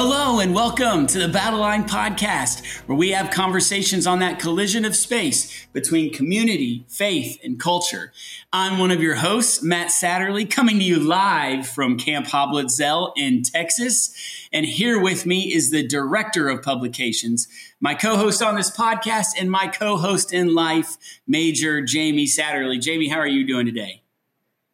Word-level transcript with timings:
Hello 0.00 0.38
and 0.38 0.54
welcome 0.54 1.08
to 1.08 1.18
the 1.18 1.26
Battle 1.26 1.58
Line 1.58 1.82
Podcast, 1.82 2.64
where 2.86 2.96
we 2.96 3.10
have 3.10 3.32
conversations 3.32 4.06
on 4.06 4.20
that 4.20 4.38
collision 4.38 4.84
of 4.84 4.94
space 4.94 5.66
between 5.72 6.12
community, 6.12 6.86
faith, 6.88 7.40
and 7.42 7.58
culture. 7.58 8.12
I'm 8.52 8.78
one 8.78 8.92
of 8.92 9.02
your 9.02 9.16
hosts, 9.16 9.60
Matt 9.60 9.88
Satterlee, 9.88 10.48
coming 10.48 10.78
to 10.78 10.84
you 10.84 11.00
live 11.00 11.66
from 11.66 11.98
Camp 11.98 12.28
Hoblitzell 12.28 13.10
in 13.16 13.42
Texas. 13.42 14.14
And 14.52 14.64
here 14.64 15.00
with 15.00 15.26
me 15.26 15.52
is 15.52 15.72
the 15.72 15.84
director 15.84 16.48
of 16.48 16.62
publications, 16.62 17.48
my 17.80 17.94
co-host 17.94 18.40
on 18.40 18.54
this 18.54 18.70
podcast, 18.70 19.30
and 19.36 19.50
my 19.50 19.66
co-host 19.66 20.32
in 20.32 20.54
life, 20.54 20.96
Major 21.26 21.82
Jamie 21.82 22.26
Satterlee. 22.26 22.80
Jamie, 22.80 23.08
how 23.08 23.18
are 23.18 23.26
you 23.26 23.44
doing 23.44 23.66
today? 23.66 24.04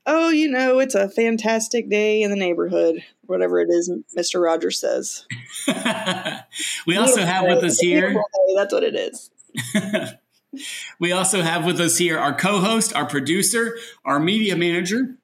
Oh, 0.07 0.29
you 0.29 0.51
know, 0.51 0.81
it's 0.81 0.95
a 0.95 1.09
fantastic 1.09 1.89
day 1.89 2.23
in 2.23 2.31
the 2.31 2.37
neighborhood, 2.37 3.03
whatever 3.27 3.61
it 3.61 3.69
is 3.71 3.91
Mr. 4.17 4.43
Rogers 4.43 4.79
says. 4.79 5.27
we 6.87 6.97
also 6.97 7.23
have 7.23 7.47
with 7.47 7.65
us 7.65 7.79
here. 7.79 8.15
That's 8.55 8.73
what 8.73 8.83
it 8.83 8.95
is. 8.95 9.31
we 11.01 11.13
also 11.13 11.41
have 11.41 11.65
with 11.65 11.81
us 11.81 11.97
here 11.97 12.19
our 12.19 12.35
co 12.35 12.61
host, 12.61 12.95
our 12.95 13.07
producer, 13.07 13.79
our 14.05 14.21
media 14.21 14.57
manager, 14.57 15.17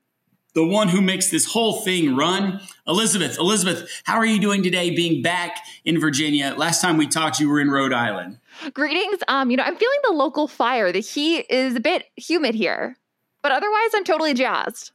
the 0.55 0.65
one 0.65 0.89
who 0.89 1.01
makes 1.01 1.31
this 1.31 1.45
whole 1.45 1.81
thing 1.81 2.17
run, 2.17 2.61
Elizabeth. 2.87 3.39
Elizabeth, 3.39 4.03
how 4.05 4.17
are 4.17 4.27
you 4.27 4.41
doing 4.41 4.63
today 4.63 4.95
being 4.95 5.23
back 5.23 5.59
in 5.85 6.01
Virginia? 6.01 6.55
Last 6.57 6.81
time 6.81 6.97
we 6.97 7.07
talked, 7.07 7.39
you 7.39 7.49
were 7.49 7.61
in 7.61 7.71
Rhode 7.71 7.93
Island. 7.93 8.39
Greetings. 8.73 9.21
Um, 9.29 9.51
you 9.51 9.57
know, 9.57 9.63
I'm 9.63 9.77
feeling 9.77 9.99
the 10.05 10.13
local 10.13 10.49
fire. 10.49 10.91
The 10.91 11.01
heat 11.01 11.47
is 11.51 11.77
a 11.77 11.81
bit 11.81 12.07
humid 12.17 12.55
here. 12.55 12.97
But 13.43 13.53
otherwise, 13.53 13.91
I'm 13.95 14.05
totally 14.05 14.35
jazzed. 14.35 14.93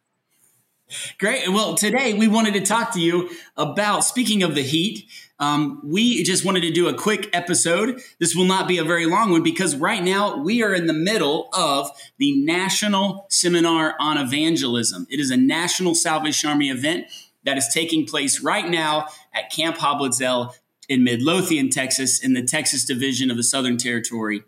Great. 1.18 1.50
Well, 1.50 1.74
today 1.74 2.14
we 2.14 2.28
wanted 2.28 2.54
to 2.54 2.62
talk 2.62 2.94
to 2.94 3.02
you 3.02 3.30
about 3.58 4.02
speaking 4.02 4.44
of 4.44 4.54
the 4.54 4.62
heat. 4.62 5.10
Um, 5.40 5.82
we 5.84 6.24
just 6.24 6.46
wanted 6.46 6.62
to 6.62 6.72
do 6.72 6.88
a 6.88 6.94
quick 6.94 7.28
episode. 7.34 8.00
This 8.20 8.36
will 8.36 8.46
not 8.46 8.68
be 8.68 8.78
a 8.78 8.84
very 8.84 9.08
long 9.08 9.32
one 9.32 9.42
because 9.42 9.76
right 9.76 10.04
now 10.04 10.38
we 10.38 10.62
are 10.62 10.74
in 10.74 10.86
the 10.86 10.94
middle 10.94 11.50
of 11.54 11.90
the 12.18 12.40
National 12.46 13.26
Seminar 13.30 13.96
on 14.00 14.18
Evangelism. 14.18 15.08
It 15.10 15.20
is 15.20 15.32
a 15.32 15.38
National 15.38 15.96
Salvation 15.96 16.52
Army 16.52 16.70
event 16.70 17.08
that 17.44 17.58
is 17.58 17.68
taking 17.68 18.06
place 18.06 18.42
right 18.42 18.70
now 18.70 19.08
at 19.34 19.52
Camp 19.52 19.78
Hoblitzell 19.78 20.54
in 20.88 21.04
Midlothian, 21.04 21.72
Texas, 21.72 22.24
in 22.24 22.34
the 22.34 22.44
Texas 22.44 22.86
Division 22.86 23.32
of 23.32 23.38
the 23.38 23.44
Southern 23.44 23.78
Territory 23.78 24.44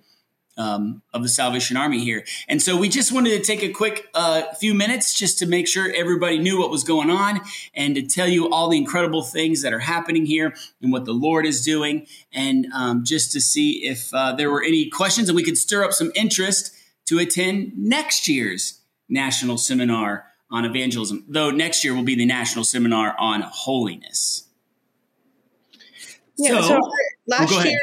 um, 0.58 1.02
of 1.14 1.22
the 1.24 1.30
Salvation 1.30 1.78
Army 1.78 2.04
here. 2.04 2.26
And 2.48 2.62
so 2.62 2.76
we 2.76 2.90
just 2.90 3.12
wanted 3.12 3.30
to 3.32 3.40
take 3.40 3.64
a 3.64 3.70
quick 3.70 4.08
uh, 4.14 4.44
few 4.60 4.74
minutes 4.74 5.14
just 5.14 5.40
to 5.40 5.46
make 5.46 5.68
sure 5.68 5.92
everybody 5.96 6.40
knew 6.40 6.60
what 6.60 6.70
was 6.70 6.84
going 6.84 7.10
on 7.10 7.42
and 7.74 7.96
to 7.96 8.02
tell 8.02 8.28
you 8.28 8.50
all 8.50 8.70
the 8.70 8.78
incredible 8.78 9.24
things 9.24 9.62
that 9.62 9.74
are 9.74 9.80
happening 9.80 10.26
here 10.26 10.56
and 10.82 10.92
what 10.92 11.06
the 11.06 11.14
Lord 11.14 11.46
is 11.46 11.64
doing, 11.64 12.08
and 12.32 12.68
um, 12.74 13.04
just 13.06 13.32
to 13.34 13.42
see 13.42 13.86
if 13.86 14.14
uh, 14.14 14.34
there 14.34 14.50
were 14.50 14.64
any 14.64 14.90
questions 14.90 15.30
and 15.30 15.36
we 15.36 15.44
could 15.44 15.58
stir 15.58 15.84
up 15.84 15.94
some 15.94 16.12
interest 16.16 16.74
to 17.06 17.20
attend 17.20 17.74
next 17.78 18.28
year's 18.28 18.82
National 19.10 19.58
Seminar 19.58 20.26
on 20.50 20.66
Evangelism, 20.66 21.26
though 21.28 21.52
next 21.52 21.84
year 21.84 21.94
will 21.94 22.04
be 22.04 22.16
the 22.16 22.26
National 22.26 22.64
Seminar 22.64 23.16
on 23.20 23.42
Holiness. 23.42 24.48
Yeah, 26.38 26.62
so, 26.62 26.68
so 26.68 26.80
last 27.28 27.54
oh, 27.54 27.64
year 27.64 27.80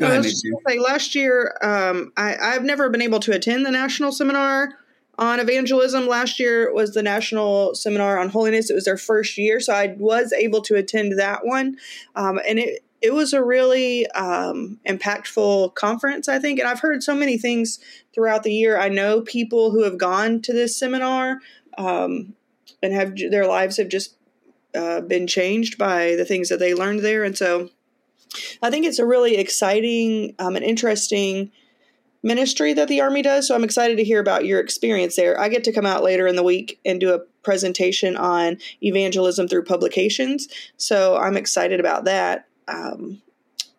Go 0.00 0.06
ahead, 0.06 0.24
say, 0.24 0.78
last 0.78 1.14
year, 1.14 1.56
um, 1.62 2.12
I, 2.16 2.36
I've 2.36 2.64
never 2.64 2.88
been 2.88 3.02
able 3.02 3.20
to 3.20 3.32
attend 3.32 3.64
the 3.64 3.70
national 3.70 4.10
seminar 4.10 4.70
on 5.18 5.38
evangelism. 5.38 6.08
Last 6.08 6.40
year 6.40 6.72
was 6.72 6.94
the 6.94 7.02
national 7.02 7.74
seminar 7.74 8.18
on 8.18 8.30
holiness. 8.30 8.70
It 8.70 8.74
was 8.74 8.84
their 8.84 8.96
first 8.96 9.38
year, 9.38 9.60
so 9.60 9.72
I 9.72 9.94
was 9.98 10.32
able 10.32 10.62
to 10.62 10.74
attend 10.74 11.18
that 11.18 11.46
one, 11.46 11.76
um, 12.16 12.40
and 12.48 12.58
it 12.58 12.84
it 13.00 13.12
was 13.12 13.34
a 13.34 13.44
really 13.44 14.06
um, 14.12 14.80
impactful 14.88 15.74
conference, 15.74 16.26
I 16.26 16.38
think. 16.38 16.58
And 16.58 16.66
I've 16.66 16.80
heard 16.80 17.02
so 17.02 17.14
many 17.14 17.36
things 17.36 17.78
throughout 18.14 18.44
the 18.44 18.52
year. 18.52 18.78
I 18.78 18.88
know 18.88 19.20
people 19.20 19.72
who 19.72 19.82
have 19.82 19.98
gone 19.98 20.40
to 20.40 20.54
this 20.54 20.74
seminar 20.74 21.40
um, 21.76 22.32
and 22.82 22.94
have 22.94 23.14
their 23.14 23.46
lives 23.46 23.76
have 23.76 23.90
just 23.90 24.16
uh, 24.74 25.02
been 25.02 25.26
changed 25.26 25.76
by 25.76 26.16
the 26.16 26.24
things 26.24 26.48
that 26.48 26.58
they 26.58 26.74
learned 26.74 27.00
there, 27.00 27.24
and 27.24 27.36
so 27.36 27.68
I 28.62 28.70
think 28.70 28.86
it's 28.86 28.98
a 28.98 29.06
really 29.06 29.36
exciting 29.36 30.34
um, 30.38 30.56
and 30.56 30.64
interesting 30.64 31.52
ministry 32.22 32.72
that 32.72 32.88
the 32.88 33.00
Army 33.00 33.22
does. 33.22 33.46
So 33.46 33.54
I'm 33.54 33.64
excited 33.64 33.98
to 33.98 34.04
hear 34.04 34.18
about 34.18 34.46
your 34.46 34.58
experience 34.58 35.16
there. 35.16 35.38
I 35.38 35.48
get 35.48 35.62
to 35.64 35.72
come 35.72 35.86
out 35.86 36.02
later 36.02 36.26
in 36.26 36.36
the 36.36 36.42
week 36.42 36.80
and 36.84 36.98
do 36.98 37.14
a 37.14 37.20
presentation 37.42 38.16
on 38.16 38.56
evangelism 38.82 39.46
through 39.46 39.64
publications. 39.64 40.48
So 40.78 41.16
I'm 41.16 41.36
excited 41.36 41.80
about 41.80 42.06
that. 42.06 42.48
Um, 42.66 43.20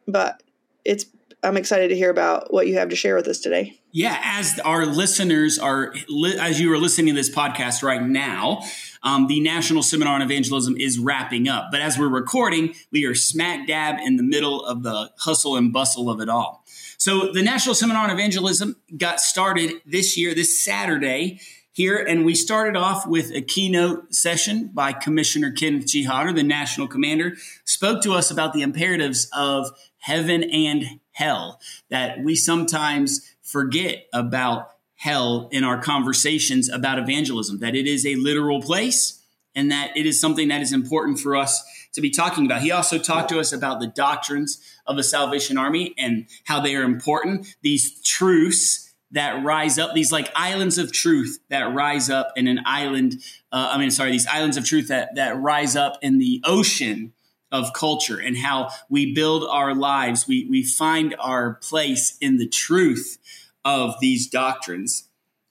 but 0.08 0.44
it's 0.86 1.06
I'm 1.46 1.58
excited 1.58 1.90
to 1.90 1.96
hear 1.96 2.10
about 2.10 2.52
what 2.52 2.68
you 2.68 2.78
have 2.78 2.90
to 2.90 2.96
share 2.96 3.16
with 3.16 3.28
us 3.28 3.40
today. 3.40 3.80
Yeah, 3.92 4.20
as 4.24 4.60
our 4.60 4.86
listeners 4.86 5.60
are, 5.60 5.94
as 6.40 6.60
you 6.60 6.74
are 6.74 6.78
listening 6.78 7.14
to 7.14 7.22
this 7.22 7.34
podcast 7.34 7.84
right 7.84 8.02
now, 8.02 8.62
um, 9.06 9.28
the 9.28 9.40
National 9.40 9.84
Seminar 9.84 10.16
on 10.16 10.22
Evangelism 10.24 10.76
is 10.78 10.98
wrapping 10.98 11.48
up. 11.48 11.68
But 11.72 11.80
as 11.80 11.98
we're 11.98 12.10
recording, 12.10 12.74
we 12.92 13.06
are 13.06 13.14
smack 13.14 13.68
dab 13.68 14.00
in 14.04 14.18
the 14.18 14.24
middle 14.24 14.66
of 14.66 14.82
the 14.82 15.12
hustle 15.20 15.56
and 15.56 15.72
bustle 15.72 16.10
of 16.10 16.20
it 16.20 16.28
all. 16.28 16.66
So 16.98 17.32
the 17.32 17.44
National 17.44 17.76
Seminar 17.76 18.06
on 18.06 18.10
Evangelism 18.10 18.76
got 18.98 19.22
started 19.22 19.74
this 19.86 20.18
year, 20.18 20.34
this 20.34 20.60
Saturday 20.60 21.40
here, 21.72 21.98
and 21.98 22.26
we 22.26 22.34
started 22.34 22.76
off 22.76 23.06
with 23.06 23.32
a 23.32 23.42
keynote 23.42 24.14
session 24.14 24.72
by 24.74 24.92
Commissioner 24.92 25.52
Kenneth 25.52 25.86
G. 25.86 26.04
Hodder, 26.04 26.34
the 26.34 26.42
national 26.42 26.88
commander, 26.88 27.36
spoke 27.64 28.02
to 28.04 28.14
us 28.14 28.32
about 28.32 28.54
the 28.54 28.64
imperatives 28.64 29.30
of 29.34 29.70
heaven 29.98 30.44
and 30.44 31.00
hell 31.12 31.60
that 31.90 32.24
we 32.24 32.36
sometimes 32.36 33.36
forget 33.44 34.08
about 34.14 34.75
hell 34.96 35.50
in 35.52 35.64
our 35.64 35.82
conversations 35.82 36.70
about 36.70 37.00
evangelism, 37.00 37.60
that 37.60 37.76
it 37.76 37.88
is 37.88 38.06
a 38.06 38.16
literal 38.16 38.62
place 38.62 39.22
and 39.54 39.72
that 39.72 39.96
it 39.96 40.06
is 40.06 40.20
something 40.20 40.50
that 40.50 40.62
is 40.62 40.74
important 40.74 41.20
for 41.20 41.36
us 41.36 41.64
to 41.94 42.02
be 42.02 42.10
talking 42.10 42.46
about. 42.46 42.62
He 42.62 42.72
also 42.72 42.98
talked 42.98 43.30
to 43.30 43.40
us 43.40 43.54
about 43.54 43.80
the 43.80 43.88
doctrines 43.88 44.62
of 44.86 44.98
the 44.98 45.04
Salvation 45.04 45.58
Army 45.58 45.94
and 45.98 46.28
how 46.44 46.60
they 46.60 46.76
are 46.76 46.84
important, 46.84 47.56
these 47.62 48.02
truths 48.02 48.94
that 49.12 49.44
rise 49.44 49.80
up, 49.80 49.94
these 49.94 50.12
like 50.12 50.30
islands 50.36 50.78
of 50.78 50.92
truth 50.92 51.40
that 51.50 51.74
rise 51.74 52.10
up 52.10 52.34
in 52.36 52.48
an 52.48 52.60
island. 52.66 53.14
Uh, 53.52 53.70
I 53.72 53.78
mean, 53.78 53.92
sorry, 53.92 54.12
these 54.12 54.28
islands 54.28 54.58
of 54.58 54.66
truth 54.66 54.90
that, 54.90 55.16
that 55.16 55.40
rise 55.40 55.76
up 55.76 55.98
in 56.02 56.18
the 56.18 56.42
ocean 56.44 57.14
of 57.52 57.72
culture 57.74 58.20
and 58.20 58.38
how 58.38 58.70
we 58.90 59.14
build 59.14 59.46
our 59.50 59.74
lives. 59.74 60.28
We, 60.28 60.48
we 60.50 60.64
find 60.64 61.16
our 61.20 61.54
place 61.56 62.18
in 62.20 62.38
the 62.38 62.48
truth 62.48 63.18
of 63.66 64.00
these 64.00 64.28
doctrines. 64.28 65.10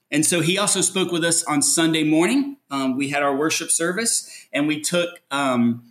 And 0.09 0.25
so 0.25 0.41
he 0.41 0.57
also 0.57 0.81
spoke 0.81 1.11
with 1.11 1.23
us 1.23 1.43
on 1.43 1.61
Sunday 1.61 2.03
morning. 2.03 2.57
Um, 2.71 2.95
we 2.95 3.09
had 3.09 3.21
our 3.21 3.35
worship 3.35 3.69
service 3.69 4.47
and 4.53 4.67
we 4.67 4.79
took 4.79 5.09
um, 5.29 5.83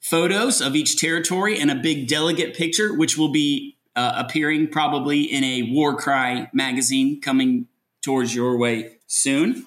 photos 0.00 0.60
of 0.60 0.76
each 0.76 0.98
territory 0.98 1.58
and 1.58 1.70
a 1.70 1.74
big 1.74 2.06
delegate 2.06 2.54
picture, 2.54 2.96
which 2.96 3.18
will 3.18 3.32
be 3.32 3.76
uh, 3.96 4.12
appearing 4.16 4.68
probably 4.68 5.22
in 5.22 5.42
a 5.42 5.72
War 5.72 5.96
Cry 5.96 6.48
magazine 6.52 7.20
coming 7.20 7.66
towards 8.02 8.34
your 8.34 8.56
way 8.56 8.98
soon. 9.06 9.66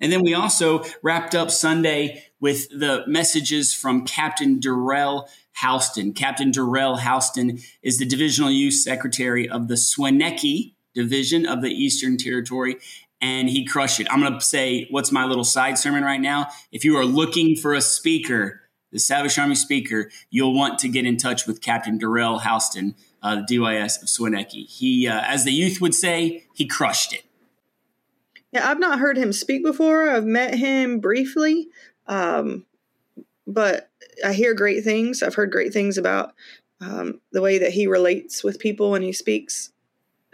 And 0.00 0.10
then 0.10 0.22
we 0.22 0.34
also 0.34 0.84
wrapped 1.02 1.34
up 1.34 1.50
Sunday 1.50 2.24
with 2.40 2.68
the 2.70 3.04
messages 3.06 3.74
from 3.74 4.04
Captain 4.04 4.60
Darrell 4.60 5.28
Houston. 5.60 6.12
Captain 6.12 6.50
Darrell 6.50 6.96
Houston 6.96 7.58
is 7.82 7.98
the 7.98 8.06
divisional 8.06 8.50
youth 8.50 8.74
secretary 8.74 9.48
of 9.48 9.68
the 9.68 9.76
SWONEKY 9.76 10.74
division 10.94 11.46
of 11.46 11.62
the 11.62 11.70
Eastern 11.70 12.16
Territory, 12.16 12.76
and 13.20 13.48
he 13.48 13.64
crushed 13.64 14.00
it. 14.00 14.06
I'm 14.10 14.20
going 14.20 14.32
to 14.32 14.40
say, 14.40 14.86
what's 14.90 15.12
my 15.12 15.24
little 15.24 15.44
side 15.44 15.78
sermon 15.78 16.04
right 16.04 16.20
now? 16.20 16.48
If 16.72 16.84
you 16.84 16.96
are 16.96 17.04
looking 17.04 17.56
for 17.56 17.74
a 17.74 17.80
speaker, 17.80 18.62
the 18.92 18.98
Salvation 18.98 19.42
Army 19.42 19.54
speaker, 19.54 20.10
you'll 20.30 20.54
want 20.54 20.78
to 20.80 20.88
get 20.88 21.04
in 21.04 21.16
touch 21.16 21.46
with 21.46 21.60
Captain 21.60 21.98
Darrell 21.98 22.38
Houston, 22.40 22.94
uh, 23.22 23.36
the 23.36 23.56
DYS 23.56 24.02
of 24.02 24.08
SWONEKY. 24.08 24.64
He, 24.66 25.08
uh, 25.08 25.22
as 25.26 25.44
the 25.44 25.52
youth 25.52 25.80
would 25.80 25.94
say, 25.94 26.44
he 26.54 26.66
crushed 26.66 27.12
it. 27.12 27.24
Yeah, 28.52 28.70
I've 28.70 28.78
not 28.78 29.00
heard 29.00 29.18
him 29.18 29.32
speak 29.32 29.64
before. 29.64 30.08
I've 30.08 30.26
met 30.26 30.54
him 30.54 31.00
briefly, 31.00 31.68
um, 32.06 32.66
but 33.48 33.90
I 34.24 34.32
hear 34.32 34.54
great 34.54 34.84
things. 34.84 35.24
I've 35.24 35.34
heard 35.34 35.50
great 35.50 35.72
things 35.72 35.98
about 35.98 36.34
um, 36.80 37.20
the 37.32 37.42
way 37.42 37.58
that 37.58 37.72
he 37.72 37.88
relates 37.88 38.44
with 38.44 38.60
people 38.60 38.92
when 38.92 39.02
he 39.02 39.12
speaks. 39.12 39.72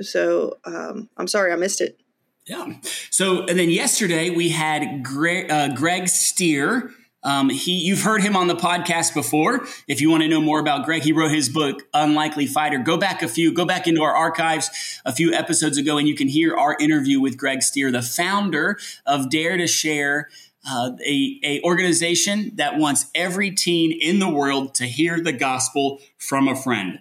So 0.00 0.58
um, 0.64 1.08
I'm 1.16 1.28
sorry 1.28 1.52
I 1.52 1.56
missed 1.56 1.80
it. 1.80 1.98
Yeah. 2.46 2.74
So 3.10 3.44
and 3.46 3.58
then 3.58 3.70
yesterday 3.70 4.30
we 4.30 4.48
had 4.50 5.04
Greg, 5.04 5.50
uh, 5.50 5.74
Greg 5.74 6.08
Stier. 6.08 6.90
Um, 7.22 7.50
he, 7.50 7.72
you've 7.72 8.00
heard 8.00 8.22
him 8.22 8.34
on 8.34 8.46
the 8.46 8.54
podcast 8.54 9.12
before. 9.12 9.66
If 9.86 10.00
you 10.00 10.10
want 10.10 10.22
to 10.22 10.28
know 10.28 10.40
more 10.40 10.58
about 10.58 10.86
Greg, 10.86 11.02
he 11.02 11.12
wrote 11.12 11.32
his 11.32 11.50
book 11.50 11.82
"Unlikely 11.92 12.46
Fighter." 12.46 12.78
Go 12.78 12.96
back 12.96 13.22
a 13.22 13.28
few, 13.28 13.52
go 13.52 13.66
back 13.66 13.86
into 13.86 14.02
our 14.02 14.14
archives 14.14 15.00
a 15.04 15.12
few 15.12 15.32
episodes 15.34 15.76
ago, 15.76 15.98
and 15.98 16.08
you 16.08 16.16
can 16.16 16.28
hear 16.28 16.56
our 16.56 16.76
interview 16.80 17.20
with 17.20 17.36
Greg 17.36 17.62
Stier, 17.62 17.92
the 17.92 18.00
founder 18.00 18.78
of 19.04 19.28
Dare 19.28 19.58
to 19.58 19.66
Share 19.66 20.28
uh, 20.68 20.92
a, 21.06 21.40
a 21.42 21.62
organization 21.62 22.52
that 22.56 22.76
wants 22.76 23.06
every 23.14 23.50
teen 23.50 23.92
in 23.92 24.18
the 24.18 24.28
world 24.28 24.74
to 24.74 24.86
hear 24.86 25.20
the 25.20 25.32
gospel 25.32 26.00
from 26.18 26.48
a 26.48 26.56
friend. 26.56 27.00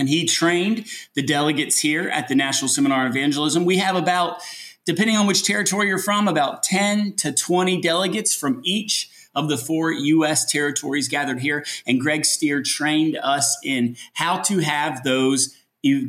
And 0.00 0.08
he 0.08 0.24
trained 0.24 0.86
the 1.14 1.22
delegates 1.22 1.78
here 1.78 2.08
at 2.08 2.26
the 2.26 2.34
National 2.34 2.68
Seminar 2.68 3.02
on 3.02 3.06
Evangelism. 3.06 3.66
We 3.66 3.76
have 3.76 3.96
about, 3.96 4.40
depending 4.86 5.16
on 5.16 5.26
which 5.26 5.44
territory 5.44 5.88
you're 5.88 5.98
from, 5.98 6.26
about 6.26 6.62
10 6.62 7.16
to 7.16 7.32
20 7.32 7.80
delegates 7.82 8.34
from 8.34 8.62
each 8.64 9.10
of 9.34 9.48
the 9.48 9.58
four 9.58 9.92
U.S. 9.92 10.50
territories 10.50 11.06
gathered 11.06 11.40
here. 11.40 11.64
And 11.86 12.00
Greg 12.00 12.24
Stier 12.24 12.62
trained 12.62 13.18
us 13.18 13.58
in 13.62 13.96
how 14.14 14.38
to 14.38 14.58
have 14.60 15.04
those 15.04 15.54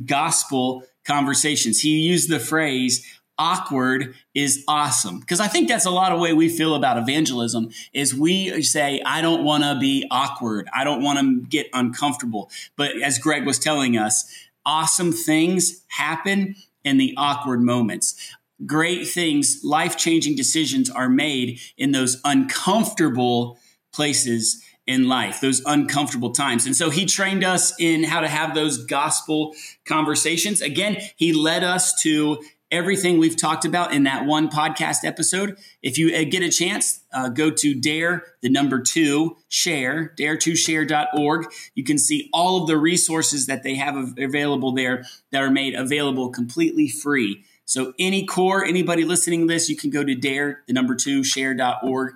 gospel 0.05 0.83
conversations. 1.05 1.81
He 1.81 1.99
used 1.99 2.29
the 2.29 2.39
phrase, 2.39 3.05
awkward 3.41 4.13
is 4.35 4.63
awesome 4.67 5.19
because 5.19 5.39
i 5.39 5.47
think 5.47 5.67
that's 5.67 5.87
a 5.87 5.89
lot 5.89 6.11
of 6.11 6.19
way 6.19 6.31
we 6.31 6.47
feel 6.47 6.75
about 6.75 6.95
evangelism 6.95 7.71
is 7.91 8.13
we 8.13 8.61
say 8.61 9.01
i 9.03 9.19
don't 9.19 9.43
want 9.43 9.63
to 9.63 9.75
be 9.79 10.05
awkward 10.11 10.69
i 10.75 10.83
don't 10.83 11.01
want 11.01 11.17
to 11.17 11.41
get 11.47 11.67
uncomfortable 11.73 12.51
but 12.75 12.91
as 13.01 13.17
greg 13.17 13.43
was 13.43 13.57
telling 13.57 13.97
us 13.97 14.31
awesome 14.63 15.11
things 15.11 15.83
happen 15.87 16.55
in 16.83 16.99
the 16.99 17.15
awkward 17.17 17.63
moments 17.63 18.31
great 18.63 19.07
things 19.07 19.61
life-changing 19.63 20.35
decisions 20.35 20.87
are 20.87 21.09
made 21.09 21.59
in 21.77 21.93
those 21.93 22.21
uncomfortable 22.23 23.57
places 23.91 24.63
in 24.87 25.07
life, 25.07 25.39
those 25.41 25.61
uncomfortable 25.65 26.31
times. 26.31 26.65
And 26.65 26.75
so 26.75 26.89
he 26.89 27.05
trained 27.05 27.43
us 27.43 27.73
in 27.79 28.03
how 28.03 28.21
to 28.21 28.27
have 28.27 28.55
those 28.55 28.85
gospel 28.85 29.53
conversations. 29.85 30.61
Again, 30.61 30.97
he 31.15 31.33
led 31.33 31.63
us 31.63 32.01
to 32.01 32.43
everything 32.71 33.19
we've 33.19 33.35
talked 33.35 33.65
about 33.65 33.93
in 33.93 34.03
that 34.03 34.25
one 34.25 34.49
podcast 34.49 35.03
episode. 35.03 35.57
If 35.83 35.97
you 35.97 36.15
uh, 36.15 36.23
get 36.23 36.41
a 36.41 36.49
chance, 36.49 37.01
uh, 37.13 37.29
go 37.29 37.51
to 37.51 37.75
dare 37.75 38.23
the 38.41 38.49
number 38.49 38.81
two 38.81 39.37
share 39.49 40.13
dare2share.org. 40.17 41.45
You 41.75 41.83
can 41.83 41.97
see 41.97 42.29
all 42.33 42.61
of 42.61 42.67
the 42.67 42.77
resources 42.77 43.45
that 43.47 43.63
they 43.63 43.75
have 43.75 44.13
available 44.17 44.73
there 44.73 45.03
that 45.31 45.43
are 45.43 45.51
made 45.51 45.75
available 45.75 46.29
completely 46.29 46.87
free. 46.87 47.43
So 47.65 47.93
any 47.99 48.25
core, 48.25 48.65
anybody 48.65 49.05
listening 49.05 49.47
to 49.47 49.53
this, 49.53 49.69
you 49.69 49.75
can 49.75 49.89
go 49.89 50.03
to 50.03 50.15
dare 50.15 50.63
the 50.67 50.73
number 50.73 50.95
two 50.95 51.23
share.org. 51.23 52.13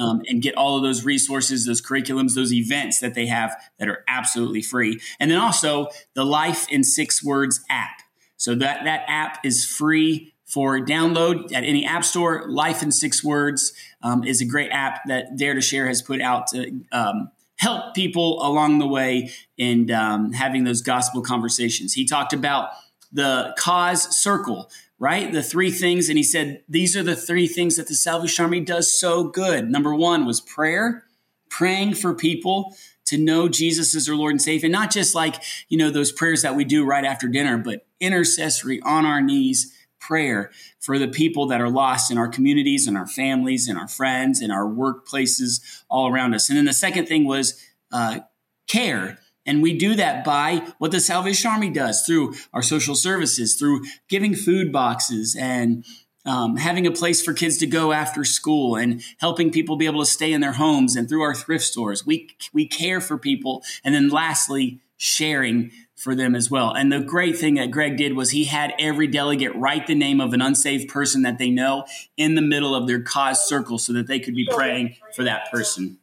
Um, 0.00 0.22
and 0.28 0.40
get 0.40 0.56
all 0.56 0.76
of 0.76 0.84
those 0.84 1.04
resources, 1.04 1.66
those 1.66 1.82
curriculums, 1.82 2.36
those 2.36 2.52
events 2.52 3.00
that 3.00 3.14
they 3.14 3.26
have 3.26 3.56
that 3.80 3.88
are 3.88 4.04
absolutely 4.06 4.62
free. 4.62 5.00
And 5.18 5.28
then 5.28 5.38
also 5.38 5.88
the 6.14 6.24
Life 6.24 6.68
in 6.70 6.84
Six 6.84 7.24
Words 7.24 7.64
app. 7.68 8.02
So 8.38 8.54
that, 8.54 8.84
that 8.84 9.04
app 9.08 9.44
is 9.44 9.66
free 9.66 10.32
for 10.46 10.80
download 10.80 11.52
at 11.52 11.64
any 11.64 11.84
app 11.84 12.04
store. 12.04 12.48
Life 12.48 12.82
in 12.82 12.90
Six 12.90 13.22
Words 13.22 13.74
um, 14.02 14.24
is 14.24 14.40
a 14.40 14.46
great 14.46 14.70
app 14.70 15.02
that 15.08 15.36
Dare 15.36 15.52
to 15.52 15.60
Share 15.60 15.86
has 15.86 16.00
put 16.00 16.22
out 16.22 16.46
to 16.48 16.80
um, 16.90 17.30
help 17.56 17.94
people 17.94 18.40
along 18.42 18.78
the 18.78 18.86
way 18.86 19.30
in 19.58 19.90
um, 19.90 20.32
having 20.32 20.64
those 20.64 20.80
gospel 20.80 21.20
conversations. 21.20 21.92
He 21.92 22.06
talked 22.06 22.32
about 22.32 22.70
the 23.12 23.54
cause 23.58 24.16
circle, 24.16 24.70
right? 24.98 25.32
The 25.32 25.42
three 25.42 25.70
things. 25.70 26.08
And 26.08 26.16
he 26.16 26.24
said, 26.24 26.62
these 26.68 26.96
are 26.96 27.02
the 27.02 27.16
three 27.16 27.46
things 27.46 27.76
that 27.76 27.88
the 27.88 27.94
Salvation 27.94 28.44
Army 28.44 28.60
does 28.60 28.98
so 28.98 29.24
good. 29.24 29.70
Number 29.70 29.94
one 29.94 30.24
was 30.24 30.40
prayer, 30.40 31.04
praying 31.50 31.94
for 31.94 32.14
people 32.14 32.74
to 33.08 33.18
know 33.18 33.48
Jesus 33.48 33.94
as 33.94 34.06
their 34.06 34.16
Lord 34.16 34.32
and 34.32 34.42
Savior. 34.42 34.66
And 34.66 34.72
not 34.72 34.90
just 34.90 35.14
like, 35.14 35.42
you 35.68 35.78
know, 35.78 35.90
those 35.90 36.12
prayers 36.12 36.42
that 36.42 36.56
we 36.56 36.64
do 36.64 36.84
right 36.84 37.04
after 37.04 37.28
dinner, 37.28 37.58
but 37.58 37.86
intercessory 38.00 38.80
on 38.82 39.04
our 39.04 39.20
knees 39.20 39.74
prayer 40.00 40.50
for 40.80 40.98
the 40.98 41.08
people 41.08 41.46
that 41.48 41.60
are 41.60 41.70
lost 41.70 42.10
in 42.10 42.18
our 42.18 42.28
communities 42.28 42.86
and 42.86 42.96
our 42.96 43.06
families 43.06 43.68
and 43.68 43.78
our 43.78 43.88
friends 43.88 44.40
and 44.40 44.52
our 44.52 44.64
workplaces 44.64 45.60
all 45.90 46.08
around 46.08 46.34
us. 46.34 46.48
And 46.48 46.56
then 46.56 46.64
the 46.64 46.72
second 46.72 47.06
thing 47.06 47.26
was 47.26 47.62
uh, 47.92 48.20
care. 48.68 49.18
And 49.44 49.62
we 49.62 49.76
do 49.76 49.94
that 49.94 50.24
by 50.24 50.66
what 50.78 50.92
the 50.92 51.00
Salvation 51.00 51.50
Army 51.50 51.70
does 51.70 52.04
through 52.06 52.34
our 52.52 52.62
social 52.62 52.94
services, 52.94 53.56
through 53.56 53.82
giving 54.08 54.34
food 54.34 54.72
boxes 54.72 55.36
and 55.38 55.84
um, 56.28 56.56
having 56.56 56.86
a 56.86 56.92
place 56.92 57.22
for 57.22 57.32
kids 57.32 57.56
to 57.58 57.66
go 57.66 57.92
after 57.92 58.22
school 58.22 58.76
and 58.76 59.02
helping 59.18 59.50
people 59.50 59.76
be 59.76 59.86
able 59.86 60.04
to 60.04 60.10
stay 60.10 60.32
in 60.32 60.42
their 60.42 60.52
homes 60.52 60.94
and 60.94 61.08
through 61.08 61.22
our 61.22 61.34
thrift 61.34 61.64
stores. 61.64 62.04
We, 62.04 62.28
we 62.52 62.66
care 62.66 63.00
for 63.00 63.16
people. 63.16 63.64
And 63.82 63.94
then 63.94 64.10
lastly, 64.10 64.80
sharing 64.98 65.70
for 65.96 66.14
them 66.14 66.34
as 66.34 66.50
well. 66.50 66.72
And 66.72 66.92
the 66.92 67.00
great 67.00 67.38
thing 67.38 67.54
that 67.54 67.70
Greg 67.70 67.96
did 67.96 68.14
was 68.14 68.30
he 68.30 68.44
had 68.44 68.74
every 68.78 69.06
delegate 69.06 69.56
write 69.56 69.86
the 69.86 69.94
name 69.94 70.20
of 70.20 70.32
an 70.32 70.42
unsaved 70.42 70.88
person 70.88 71.22
that 71.22 71.38
they 71.38 71.50
know 71.50 71.86
in 72.16 72.34
the 72.34 72.42
middle 72.42 72.74
of 72.74 72.86
their 72.86 73.00
cause 73.00 73.48
circle 73.48 73.78
so 73.78 73.92
that 73.94 74.06
they 74.06 74.20
could 74.20 74.34
be 74.34 74.46
praying 74.46 74.96
for 75.14 75.24
that 75.24 75.50
person. 75.50 75.98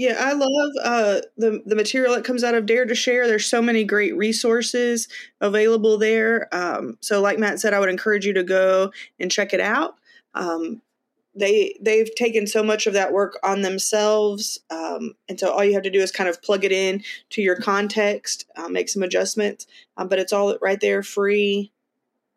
Yeah, 0.00 0.16
I 0.18 0.32
love 0.32 0.72
uh, 0.82 1.20
the 1.36 1.62
the 1.66 1.76
material 1.76 2.14
that 2.14 2.24
comes 2.24 2.42
out 2.42 2.54
of 2.54 2.64
Dare 2.64 2.86
to 2.86 2.94
Share. 2.94 3.28
There's 3.28 3.44
so 3.44 3.60
many 3.60 3.84
great 3.84 4.16
resources 4.16 5.08
available 5.42 5.98
there. 5.98 6.48
Um, 6.52 6.96
so, 7.00 7.20
like 7.20 7.38
Matt 7.38 7.60
said, 7.60 7.74
I 7.74 7.80
would 7.80 7.90
encourage 7.90 8.24
you 8.24 8.32
to 8.32 8.42
go 8.42 8.92
and 9.18 9.30
check 9.30 9.52
it 9.52 9.60
out. 9.60 9.96
Um, 10.32 10.80
they 11.34 11.76
they've 11.82 12.08
taken 12.14 12.46
so 12.46 12.62
much 12.62 12.86
of 12.86 12.94
that 12.94 13.12
work 13.12 13.38
on 13.42 13.60
themselves, 13.60 14.58
um, 14.70 15.16
and 15.28 15.38
so 15.38 15.52
all 15.52 15.62
you 15.62 15.74
have 15.74 15.82
to 15.82 15.90
do 15.90 16.00
is 16.00 16.10
kind 16.10 16.30
of 16.30 16.40
plug 16.40 16.64
it 16.64 16.72
in 16.72 17.04
to 17.28 17.42
your 17.42 17.56
context, 17.56 18.46
uh, 18.56 18.68
make 18.68 18.88
some 18.88 19.02
adjustments. 19.02 19.66
Um, 19.98 20.08
but 20.08 20.18
it's 20.18 20.32
all 20.32 20.56
right 20.62 20.80
there, 20.80 21.02
free. 21.02 21.72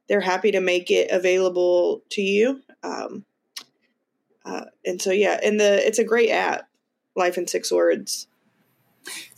They're 0.09 0.19
happy 0.19 0.51
to 0.51 0.59
make 0.59 0.91
it 0.91 1.11
available 1.11 2.03
to 2.09 2.21
you. 2.21 2.61
Um, 2.83 3.23
uh, 4.43 4.65
and 4.85 5.01
so 5.01 5.11
yeah, 5.11 5.39
and 5.41 5.57
the 5.61 5.87
it's 5.87 5.99
a 5.99 6.03
great 6.03 6.29
app 6.29 6.67
Life 7.15 7.37
in 7.37 7.47
Six 7.47 7.71
Words. 7.71 8.27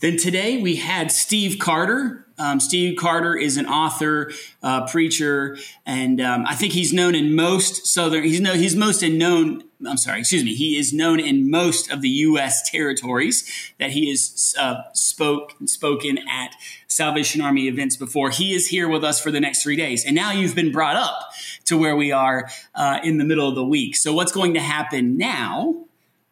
Then 0.00 0.16
today 0.16 0.60
we 0.60 0.76
had 0.76 1.10
Steve 1.10 1.58
Carter. 1.58 2.26
Um, 2.38 2.60
Steve 2.60 2.98
Carter 2.98 3.34
is 3.34 3.56
an 3.56 3.66
author, 3.66 4.30
uh, 4.62 4.86
preacher, 4.86 5.56
and 5.86 6.20
um, 6.20 6.44
I 6.46 6.54
think 6.54 6.74
he's 6.74 6.92
known 6.92 7.14
in 7.14 7.34
most 7.34 7.86
southern. 7.86 8.24
He's 8.24 8.40
no, 8.40 8.52
he's 8.52 8.76
most 8.76 9.02
in 9.02 9.16
known. 9.16 9.64
I'm 9.86 9.96
sorry, 9.96 10.20
excuse 10.20 10.44
me. 10.44 10.54
He 10.54 10.78
is 10.78 10.92
known 10.92 11.18
in 11.18 11.50
most 11.50 11.90
of 11.90 12.02
the 12.02 12.08
U.S. 12.08 12.70
territories 12.70 13.72
that 13.78 13.90
he 13.90 14.10
has 14.10 14.54
uh, 14.58 14.82
spoke 14.92 15.54
spoken 15.64 16.18
at 16.30 16.54
Salvation 16.88 17.40
Army 17.40 17.68
events 17.68 17.96
before. 17.96 18.30
He 18.30 18.54
is 18.54 18.68
here 18.68 18.88
with 18.88 19.02
us 19.02 19.18
for 19.18 19.30
the 19.30 19.40
next 19.40 19.62
three 19.62 19.76
days, 19.76 20.04
and 20.04 20.14
now 20.14 20.30
you've 20.30 20.54
been 20.54 20.72
brought 20.72 20.96
up 20.96 21.30
to 21.64 21.78
where 21.78 21.96
we 21.96 22.12
are 22.12 22.50
uh, 22.74 23.00
in 23.02 23.16
the 23.16 23.24
middle 23.24 23.48
of 23.48 23.54
the 23.54 23.64
week. 23.64 23.96
So 23.96 24.12
what's 24.12 24.32
going 24.32 24.54
to 24.54 24.60
happen 24.60 25.16
now? 25.16 25.86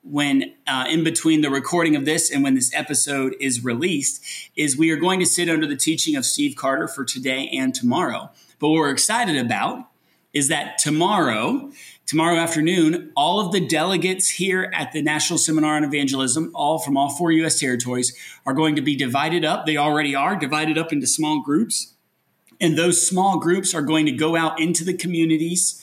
When 0.04 0.52
uh, 0.66 0.84
in 0.88 1.02
between 1.02 1.40
the 1.40 1.50
recording 1.50 1.96
of 1.96 2.04
this 2.04 2.30
and 2.30 2.44
when 2.44 2.54
this 2.54 2.72
episode 2.74 3.34
is 3.40 3.64
released 3.64 4.22
is 4.54 4.76
we 4.76 4.90
are 4.90 4.96
going 4.96 5.18
to 5.18 5.26
sit 5.26 5.48
under 5.48 5.66
the 5.66 5.76
teaching 5.76 6.14
of 6.14 6.24
Steve 6.24 6.56
Carter 6.56 6.86
for 6.86 7.04
today 7.04 7.48
and 7.48 7.74
tomorrow. 7.74 8.30
But 8.58 8.68
what 8.68 8.78
we're 8.78 8.90
excited 8.90 9.36
about 9.36 9.88
is 10.34 10.48
that 10.48 10.78
tomorrow, 10.78 11.70
tomorrow 12.06 12.36
afternoon, 12.36 13.12
all 13.16 13.40
of 13.40 13.52
the 13.52 13.66
delegates 13.66 14.28
here 14.28 14.70
at 14.74 14.92
the 14.92 15.00
National 15.00 15.38
Seminar 15.38 15.76
on 15.76 15.84
Evangelism, 15.84 16.50
all 16.54 16.78
from 16.78 16.96
all 16.96 17.08
four 17.08 17.32
U.S. 17.32 17.58
territories, 17.58 18.16
are 18.44 18.52
going 18.52 18.76
to 18.76 18.82
be 18.82 18.96
divided 18.96 19.44
up. 19.44 19.64
They 19.64 19.76
already 19.76 20.14
are 20.14 20.36
divided 20.36 20.76
up 20.76 20.92
into 20.92 21.06
small 21.06 21.40
groups. 21.40 21.94
And 22.60 22.76
those 22.76 23.06
small 23.06 23.38
groups 23.38 23.74
are 23.74 23.82
going 23.82 24.06
to 24.06 24.12
go 24.12 24.36
out 24.36 24.60
into 24.60 24.84
the 24.84 24.94
communities 24.94 25.80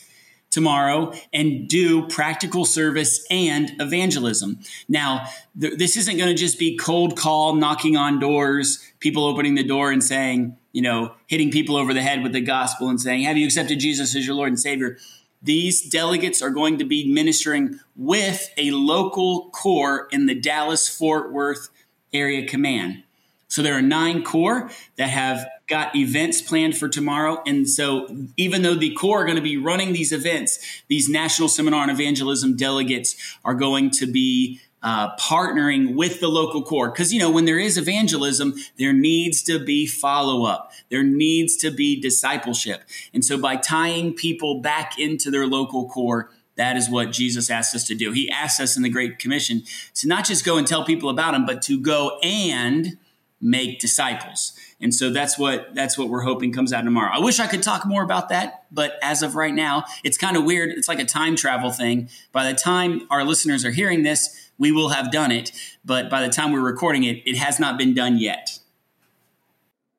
tomorrow 0.51 1.13
and 1.33 1.67
do 1.67 2.07
practical 2.07 2.65
service 2.65 3.25
and 3.31 3.71
evangelism. 3.79 4.59
Now, 4.87 5.27
th- 5.59 5.77
this 5.77 5.97
isn't 5.97 6.17
going 6.17 6.29
to 6.29 6.35
just 6.35 6.59
be 6.59 6.77
cold 6.77 7.17
call, 7.17 7.55
knocking 7.55 7.97
on 7.97 8.19
doors, 8.19 8.85
people 8.99 9.25
opening 9.25 9.55
the 9.55 9.63
door 9.63 9.91
and 9.91 10.03
saying, 10.03 10.57
you 10.73 10.81
know, 10.81 11.13
hitting 11.27 11.51
people 11.51 11.75
over 11.75 11.93
the 11.93 12.01
head 12.01 12.21
with 12.21 12.33
the 12.33 12.41
gospel 12.41 12.89
and 12.89 13.01
saying, 13.01 13.23
Have 13.23 13.37
you 13.37 13.45
accepted 13.45 13.79
Jesus 13.79 14.15
as 14.15 14.25
your 14.25 14.35
Lord 14.35 14.49
and 14.49 14.59
Savior? 14.59 14.97
These 15.41 15.89
delegates 15.89 16.41
are 16.41 16.51
going 16.51 16.77
to 16.77 16.85
be 16.85 17.11
ministering 17.11 17.79
with 17.95 18.51
a 18.57 18.71
local 18.71 19.49
corps 19.49 20.07
in 20.11 20.27
the 20.27 20.35
Dallas 20.35 20.87
Fort 20.87 21.31
Worth 21.33 21.69
area 22.13 22.47
command. 22.47 23.03
So 23.51 23.61
there 23.61 23.77
are 23.77 23.81
nine 23.81 24.23
corps 24.23 24.71
that 24.95 25.09
have 25.09 25.45
got 25.67 25.93
events 25.93 26.41
planned 26.41 26.77
for 26.77 26.87
tomorrow. 26.87 27.43
And 27.45 27.69
so 27.69 28.07
even 28.37 28.61
though 28.61 28.75
the 28.75 28.93
corps 28.93 29.23
are 29.23 29.25
going 29.25 29.35
to 29.35 29.41
be 29.41 29.57
running 29.57 29.91
these 29.91 30.13
events, 30.13 30.81
these 30.87 31.09
National 31.09 31.49
Seminar 31.49 31.81
on 31.81 31.89
Evangelism 31.89 32.55
delegates 32.55 33.37
are 33.43 33.53
going 33.53 33.91
to 33.91 34.07
be 34.07 34.61
uh, 34.81 35.13
partnering 35.17 35.95
with 35.95 36.21
the 36.21 36.29
local 36.29 36.63
corps. 36.63 36.91
Because, 36.91 37.13
you 37.13 37.19
know, 37.19 37.29
when 37.29 37.43
there 37.43 37.59
is 37.59 37.77
evangelism, 37.77 38.55
there 38.77 38.93
needs 38.93 39.43
to 39.43 39.59
be 39.59 39.85
follow 39.85 40.45
up, 40.45 40.71
there 40.89 41.03
needs 41.03 41.57
to 41.57 41.71
be 41.71 41.99
discipleship. 41.99 42.83
And 43.13 43.23
so 43.23 43.37
by 43.37 43.57
tying 43.57 44.13
people 44.13 44.61
back 44.61 44.97
into 44.97 45.29
their 45.29 45.45
local 45.45 45.89
corps, 45.89 46.31
that 46.55 46.77
is 46.77 46.89
what 46.89 47.11
Jesus 47.11 47.49
asked 47.49 47.75
us 47.75 47.85
to 47.87 47.95
do. 47.95 48.13
He 48.13 48.31
asked 48.31 48.61
us 48.61 48.77
in 48.77 48.83
the 48.83 48.89
Great 48.89 49.19
Commission 49.19 49.63
to 49.95 50.07
not 50.07 50.23
just 50.23 50.45
go 50.45 50.57
and 50.57 50.65
tell 50.65 50.85
people 50.85 51.09
about 51.09 51.33
him, 51.33 51.45
but 51.45 51.61
to 51.63 51.77
go 51.77 52.17
and 52.23 52.97
make 53.41 53.79
disciples. 53.79 54.53
And 54.79 54.93
so 54.93 55.09
that's 55.09 55.37
what 55.37 55.73
that's 55.73 55.97
what 55.97 56.09
we're 56.09 56.21
hoping 56.21 56.53
comes 56.53 56.71
out 56.73 56.83
tomorrow. 56.83 57.11
I 57.13 57.19
wish 57.19 57.39
I 57.39 57.47
could 57.47 57.63
talk 57.63 57.85
more 57.85 58.03
about 58.03 58.29
that, 58.29 58.65
but 58.71 58.97
as 59.01 59.21
of 59.23 59.35
right 59.35 59.53
now, 59.53 59.85
it's 60.03 60.17
kind 60.17 60.37
of 60.37 60.43
weird. 60.43 60.69
It's 60.71 60.87
like 60.87 60.99
a 60.99 61.05
time 61.05 61.35
travel 61.35 61.71
thing. 61.71 62.09
By 62.31 62.51
the 62.51 62.57
time 62.57 63.07
our 63.09 63.23
listeners 63.23 63.65
are 63.65 63.71
hearing 63.71 64.03
this, 64.03 64.51
we 64.57 64.71
will 64.71 64.89
have 64.89 65.11
done 65.11 65.31
it, 65.31 65.51
but 65.83 66.09
by 66.09 66.21
the 66.21 66.29
time 66.29 66.51
we're 66.51 66.61
recording 66.61 67.03
it, 67.03 67.21
it 67.25 67.37
has 67.37 67.59
not 67.59 67.77
been 67.77 67.93
done 67.93 68.17
yet. 68.17 68.59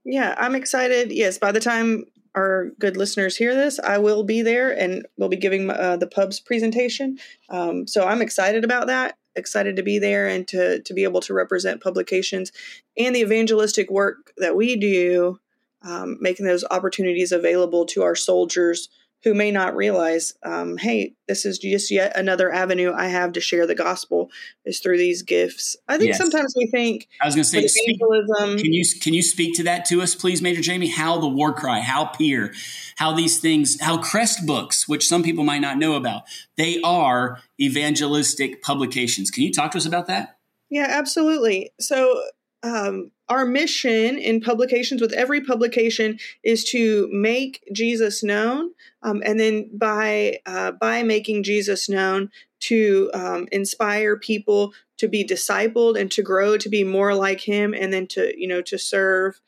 Yeah, 0.05 0.35
I'm 0.39 0.55
excited. 0.55 1.13
Yes, 1.13 1.39
by 1.39 1.53
the 1.53 1.61
time 1.61 2.07
our 2.35 2.71
good 2.79 2.97
listeners 2.97 3.37
hear 3.37 3.55
this, 3.55 3.79
I 3.79 3.99
will 3.99 4.25
be 4.25 4.43
there 4.43 4.71
and 4.77 5.07
we'll 5.17 5.29
be 5.29 5.37
giving 5.37 5.71
uh, 5.71 5.97
the 5.97 6.07
pub's 6.07 6.41
presentation. 6.41 7.19
Um, 7.49 7.87
so 7.87 8.07
I'm 8.07 8.23
excited 8.23 8.65
about 8.65 8.87
that. 8.87 9.17
Excited 9.35 9.77
to 9.77 9.83
be 9.83 9.99
there 9.99 10.27
and 10.27 10.47
to 10.49 10.81
to 10.81 10.95
be 10.95 11.05
able 11.05 11.21
to 11.23 11.35
represent 11.35 11.83
publications. 11.83 12.53
And 12.97 13.15
the 13.15 13.21
evangelistic 13.21 13.91
work 13.91 14.33
that 14.37 14.57
we 14.57 14.77
do, 14.77 15.41
um, 15.83 16.19
making 16.21 16.47
those 16.47 16.65
opportunities 16.71 17.33
available 17.33 17.87
to 17.87 18.03
our 18.03 18.15
soldiers 18.15 18.89
who 19.25 19.35
may 19.35 19.51
not 19.51 19.77
realize, 19.77 20.35
um, 20.43 20.77
hey, 20.77 21.15
this 21.29 21.45
is 21.45 21.59
just 21.59 21.91
yet 21.91 22.17
another 22.17 22.53
avenue 22.53 22.93
I 22.93 23.07
have 23.07 23.33
to 23.33 23.41
share 23.41 23.67
the 23.67 23.75
gospel 23.75 24.31
is 24.65 24.81
through 24.81 24.99
these 24.99 25.23
gifts. 25.23 25.77
I 25.89 25.97
think 25.97 26.09
yes. 26.09 26.19
sometimes 26.19 26.55
we 26.57 26.67
think 26.67 27.09
I 27.21 27.27
was 27.27 27.35
going 27.35 27.45
to 27.45 27.49
say 27.49 27.59
evangelism. 27.59 28.59
Speak, 28.59 28.65
can 28.65 28.73
you 28.73 28.85
can 29.01 29.15
you 29.15 29.23
speak 29.23 29.57
to 29.57 29.63
that 29.65 29.85
to 29.87 30.03
us, 30.03 30.15
please, 30.15 30.43
Major 30.43 30.61
Jamie? 30.61 30.89
How 30.89 31.19
the 31.21 31.29
war 31.29 31.53
cry, 31.53 31.81
how 31.81 32.07
peer, 32.07 32.53
how 32.97 33.15
these 33.15 33.39
things, 33.39 33.81
how 33.81 33.99
crest 33.99 34.47
books, 34.47 34.89
which 34.89 35.07
some 35.07 35.23
people 35.23 35.45
might 35.45 35.61
not 35.61 35.79
know 35.79 35.95
about, 35.95 36.25
they 36.57 36.81
are 36.83 37.39
evangelistic 37.61 38.63
publications. 38.63 39.31
Can 39.31 39.45
you 39.45 39.53
talk 39.53 39.71
to 39.73 39.79
us 39.79 39.87
about 39.87 40.07
that? 40.07 40.39
Yeah, 40.69 40.87
absolutely. 40.89 41.71
So 41.79 42.25
um, 42.63 43.11
our 43.29 43.45
mission 43.45 44.19
in 44.19 44.41
publications 44.41 45.01
with 45.01 45.13
every 45.13 45.41
publication 45.41 46.19
is 46.45 46.65
to 46.65 47.09
make 47.13 47.63
Jesus 47.73 48.23
known, 48.23 48.73
um, 49.03 49.23
and 49.25 49.41
then 49.41 49.71
by 49.77 50.39
uh, 50.47 50.73
by 50.73 51.03
making 51.03 51.43
Jesus 51.43 51.89
known, 51.89 52.31
to 52.61 53.11
um, 53.15 53.49
inspire 53.51 54.17
people 54.17 54.73
to 54.99 55.09
be 55.09 55.25
discipled 55.25 55.99
and 55.99 56.11
to 56.13 56.23
grow 56.23 56.57
to 56.57 56.69
be 56.69 56.85
more 56.85 57.15
like 57.15 57.41
Him, 57.41 57.75
and 57.75 57.93
then 57.93 58.07
to 58.09 58.33
you 58.39 58.47
know 58.47 58.63
to 58.63 58.79
serve 58.79 59.41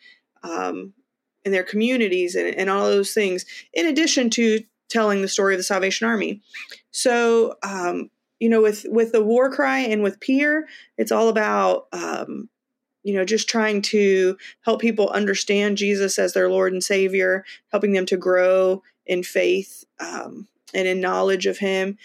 um, 0.43 0.93
in 1.45 1.53
their 1.53 1.63
communities 1.63 2.35
and, 2.35 2.55
and 2.55 2.71
all 2.71 2.87
those 2.87 3.13
things. 3.13 3.45
In 3.73 3.87
addition 3.87 4.31
to 4.31 4.61
telling 4.89 5.23
the 5.23 5.29
story 5.29 5.55
of 5.55 5.59
the 5.59 5.65
Salvation 5.65 6.09
Army, 6.09 6.41
so 6.91 7.55
um, 7.63 8.11
you 8.41 8.49
know 8.49 8.63
with 8.63 8.87
with 8.89 9.13
the 9.13 9.23
war 9.23 9.53
cry 9.53 9.79
and 9.81 10.03
with 10.03 10.21
peer, 10.21 10.67
it's 10.99 11.13
all 11.13 11.29
about 11.29 11.87
um, 11.93 12.49
you 13.05 13.15
know, 13.15 13.25
just 13.25 13.49
trying 13.49 13.83
to 13.83 14.37
help 14.63 14.81
people 14.81 15.09
understand 15.11 15.77
Jesus 15.77 16.19
as 16.19 16.33
their 16.33 16.51
Lord 16.51 16.73
and 16.73 16.83
Savior, 16.83 17.45
helping 17.71 17.93
them 17.93 18.07
to 18.07 18.17
grow 18.17 18.83
in 19.07 19.23
faith 19.23 19.85
um, 20.01 20.49
and 20.73 20.89
in 20.89 21.01
knowledge 21.01 21.47
of 21.47 21.59
Him. 21.59 21.99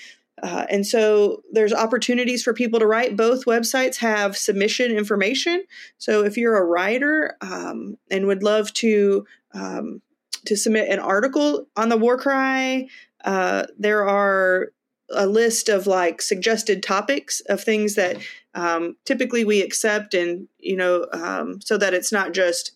Uh, 0.43 0.65
and 0.69 0.85
so 0.85 1.41
there's 1.51 1.73
opportunities 1.73 2.43
for 2.43 2.53
people 2.53 2.79
to 2.79 2.87
write. 2.87 3.17
Both 3.17 3.45
websites 3.45 3.97
have 3.97 4.37
submission 4.37 4.91
information. 4.91 5.63
So 5.97 6.23
if 6.23 6.37
you're 6.37 6.57
a 6.57 6.65
writer 6.65 7.35
um, 7.41 7.97
and 8.11 8.27
would 8.27 8.43
love 8.43 8.71
to 8.75 9.25
um, 9.53 10.01
to 10.45 10.55
submit 10.55 10.89
an 10.89 10.99
article 10.99 11.67
on 11.75 11.89
the 11.89 11.97
war 11.97 12.17
cry, 12.17 12.87
uh, 13.25 13.65
there 13.77 14.07
are 14.07 14.71
a 15.11 15.25
list 15.25 15.69
of 15.69 15.87
like 15.87 16.21
suggested 16.21 16.83
topics 16.83 17.41
of 17.41 17.61
things 17.61 17.95
that 17.95 18.17
um, 18.55 18.95
typically 19.05 19.45
we 19.45 19.61
accept 19.61 20.13
and 20.13 20.47
you 20.57 20.75
know 20.75 21.07
um, 21.11 21.61
so 21.61 21.77
that 21.77 21.93
it's 21.93 22.11
not 22.11 22.33
just 22.33 22.71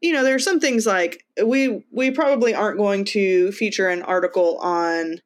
you 0.00 0.12
know 0.12 0.22
there 0.22 0.34
are 0.34 0.40
some 0.40 0.60
things 0.60 0.86
like 0.86 1.24
we 1.44 1.84
we 1.90 2.10
probably 2.10 2.54
aren't 2.54 2.78
going 2.78 3.04
to 3.04 3.52
feature 3.52 3.88
an 3.88 4.02
article 4.02 4.58
on 4.58 5.20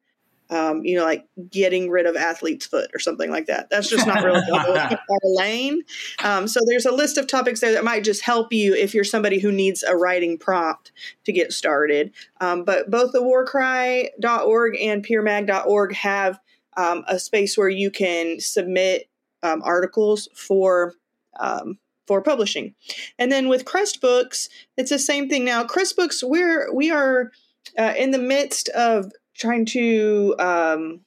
um, 0.51 0.83
you 0.83 0.97
know, 0.97 1.05
like 1.05 1.25
getting 1.49 1.89
rid 1.89 2.05
of 2.05 2.17
athlete's 2.17 2.65
foot 2.65 2.91
or 2.93 2.99
something 2.99 3.31
like 3.31 3.45
that. 3.45 3.69
That's 3.69 3.89
just 3.89 4.05
not 4.05 4.21
really 4.21 4.41
our 4.51 4.99
lane. 5.23 5.81
Um, 6.23 6.45
so 6.45 6.59
there's 6.67 6.85
a 6.85 6.91
list 6.91 7.17
of 7.17 7.25
topics 7.25 7.61
there 7.61 7.71
that 7.71 7.85
might 7.85 8.03
just 8.03 8.21
help 8.21 8.51
you 8.51 8.75
if 8.75 8.93
you're 8.93 9.05
somebody 9.05 9.39
who 9.39 9.51
needs 9.51 9.81
a 9.81 9.95
writing 9.95 10.37
prompt 10.37 10.91
to 11.23 11.31
get 11.31 11.53
started. 11.53 12.11
Um, 12.41 12.65
but 12.65 12.91
both 12.91 13.13
the 13.13 13.23
warcry.org 13.23 14.77
and 14.81 15.05
peermag.org 15.05 15.93
have 15.95 16.39
um, 16.77 17.03
a 17.07 17.19
space 17.19 17.57
where 17.57 17.69
you 17.69 17.91
can 17.91 18.39
submit 18.39 19.09
um, 19.43 19.61
articles 19.63 20.29
for 20.33 20.93
um, 21.39 21.77
for 22.07 22.21
publishing. 22.21 22.75
And 23.17 23.31
then 23.31 23.47
with 23.47 23.65
Crest 23.65 24.01
Books, 24.01 24.49
it's 24.77 24.89
the 24.89 24.99
same 24.99 25.29
thing. 25.29 25.45
Now, 25.45 25.63
Crest 25.63 25.95
Books, 25.95 26.23
we're 26.23 26.73
we 26.73 26.91
are 26.91 27.31
uh, 27.77 27.93
in 27.97 28.11
the 28.11 28.17
midst 28.17 28.69
of 28.69 29.11
trying 29.33 29.65
to 29.65 30.35
um, 30.39 31.01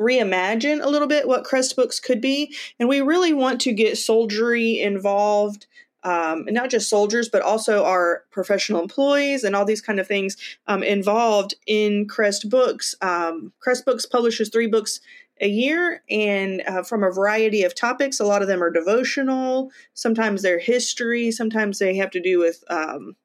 reimagine 0.00 0.82
a 0.82 0.88
little 0.88 1.08
bit 1.08 1.28
what 1.28 1.44
Crest 1.44 1.76
Books 1.76 2.00
could 2.00 2.20
be. 2.20 2.54
And 2.78 2.88
we 2.88 3.00
really 3.00 3.32
want 3.32 3.60
to 3.62 3.72
get 3.72 3.98
soldiery 3.98 4.80
involved. 4.80 5.66
Um, 6.02 6.46
and 6.46 6.54
not 6.54 6.70
just 6.70 6.88
soldiers, 6.88 7.28
but 7.28 7.42
also 7.42 7.84
our 7.84 8.24
professional 8.30 8.80
employees 8.80 9.44
and 9.44 9.54
all 9.54 9.66
these 9.66 9.82
kind 9.82 10.00
of 10.00 10.06
things 10.06 10.36
um, 10.66 10.82
involved 10.82 11.54
in 11.66 12.08
Crest 12.08 12.48
Books. 12.48 12.94
Um, 13.02 13.52
Crest 13.60 13.84
Books 13.84 14.06
publishes 14.06 14.48
three 14.48 14.66
books 14.66 15.00
a 15.40 15.48
year 15.48 16.02
and 16.10 16.62
uh, 16.66 16.82
from 16.82 17.02
a 17.02 17.10
variety 17.10 17.62
of 17.62 17.74
topics. 17.74 18.20
A 18.20 18.24
lot 18.24 18.42
of 18.42 18.48
them 18.48 18.62
are 18.62 18.70
devotional, 18.70 19.70
sometimes 19.94 20.42
they're 20.42 20.58
history, 20.58 21.30
sometimes 21.30 21.78
they 21.78 21.96
have 21.96 22.10
to 22.10 22.20
do 22.20 22.38
with, 22.38 22.62
um, 22.68 23.16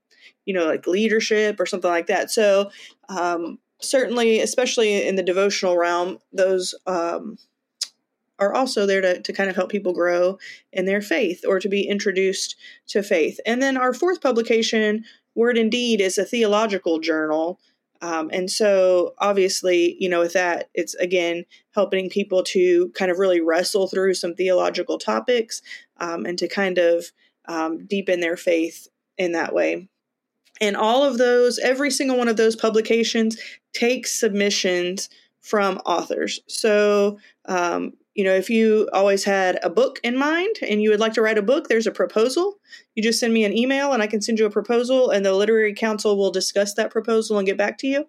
you 0.46 0.53
know, 0.53 0.65
like 0.65 0.88
leadership 0.88 1.60
or 1.60 1.65
something 1.65 1.89
like 1.89 2.08
that. 2.08 2.32
So, 2.32 2.72
um, 3.10 3.60
certainly, 3.79 4.39
especially 4.39 5.05
in 5.08 5.15
the 5.15 5.24
devotional 5.24 5.77
realm, 5.77 6.20
those 6.32 6.74
um, 6.88 7.38
are 8.39 8.54
also 8.54 8.86
there 8.86 9.01
to, 9.01 9.22
to 9.22 9.34
kind 9.34 9.50
of 9.50 9.56
help 9.56 9.70
people 9.70 9.94
grow 9.94 10.38
in 10.74 10.86
their 10.86 11.01
faith 11.01 11.44
or 11.48 11.60
to 11.60 11.70
be 11.70 11.88
introduced 11.88 12.56
to 12.88 13.01
faith. 13.01 13.39
And 13.46 13.62
then 13.62 13.77
our 13.77 13.94
fourth 13.94 14.22
publication, 14.22 15.06
Word 15.36 15.58
and 15.58 15.72
Deed, 15.72 16.01
is 16.01 16.18
a 16.18 16.25
theological 16.25 17.00
journal. 17.00 17.60
Um, 18.01 18.30
and 18.34 18.51
so, 18.51 19.13
obviously, 19.20 19.96
you 20.00 20.10
know, 20.10 20.20
with 20.20 20.34
that, 20.34 20.70
it's 20.74 20.96
again 20.96 21.46
helping 21.72 22.10
people 22.10 22.44
to 22.44 22.89
kind 22.89 23.10
of 23.10 23.20
really 23.20 23.42
wrestle 23.42 23.88
through 23.88 24.15
some 24.15 24.36
theological 24.36 24.98
topics 24.98 25.62
um, 25.98 26.25
and 26.25 26.38
to 26.38 26.48
kind 26.48 26.77
of 26.77 27.06
um, 27.48 27.86
deepen 27.86 28.20
their 28.20 28.38
faith 28.38 28.88
in 29.18 29.32
that 29.32 29.54
way. 29.54 29.88
And 30.62 30.75
all 30.75 31.04
of 31.04 31.18
those, 31.18 31.58
every 31.60 31.92
single 31.92 32.18
one 32.18 32.27
of 32.27 32.38
those 32.38 32.56
publications 32.56 33.38
takes 33.74 34.18
submissions 34.18 35.10
from 35.42 35.77
authors. 35.86 36.39
So, 36.48 37.20
um, 37.46 37.94
you 38.15 38.24
know, 38.24 38.34
if 38.34 38.50
you 38.50 38.89
always 38.93 39.25
had 39.25 39.60
a 39.62 39.69
book 39.69 40.00
in 40.01 40.17
mind 40.17 40.55
and 40.62 40.81
you 40.81 40.89
would 40.89 41.01
like 41.01 41.13
to 41.13 41.22
write 41.22 41.38
a 41.38 41.43
book, 41.43 41.67
there's 41.67 41.86
a 41.86 41.91
proposal. 41.91 42.57
You 42.95 43.03
just 43.03 43.19
send 43.19 43.34
me 43.34 43.43
an 43.43 43.55
email 43.55 43.91
and 43.91 44.01
I 44.01 44.07
can 44.07 44.22
send 44.22 44.39
you 44.39 44.45
a 44.45 44.50
proposal, 44.50 45.10
and 45.10 45.25
the 45.25 45.34
Literary 45.34 45.74
Council 45.74 46.17
will 46.17 46.31
discuss 46.31 46.74
that 46.75 46.91
proposal 46.91 47.38
and 47.38 47.45
get 47.45 47.57
back 47.57 47.77
to 47.79 47.88
you. 47.88 48.07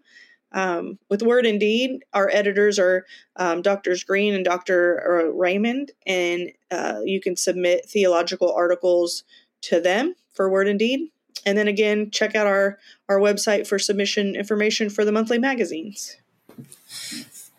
Um, 0.52 0.98
with 1.10 1.22
Word 1.22 1.44
and 1.44 1.58
Deed, 1.58 2.04
our 2.14 2.30
editors 2.32 2.78
are 2.78 3.04
um, 3.34 3.62
Doctors 3.62 4.04
Green 4.04 4.32
and 4.32 4.44
Dr. 4.44 5.02
Uh, 5.04 5.32
Raymond, 5.32 5.90
and 6.06 6.52
uh, 6.70 7.00
you 7.04 7.20
can 7.20 7.36
submit 7.36 7.86
theological 7.86 8.52
articles 8.52 9.24
to 9.62 9.80
them 9.80 10.14
for 10.32 10.48
Word 10.48 10.68
and 10.68 10.78
Deed. 10.78 11.10
And 11.44 11.58
then 11.58 11.68
again, 11.68 12.10
check 12.12 12.34
out 12.34 12.46
our, 12.46 12.78
our 13.08 13.18
website 13.18 13.66
for 13.66 13.78
submission 13.78 14.36
information 14.36 14.88
for 14.88 15.04
the 15.04 15.12
monthly 15.12 15.38
magazines. 15.38 16.16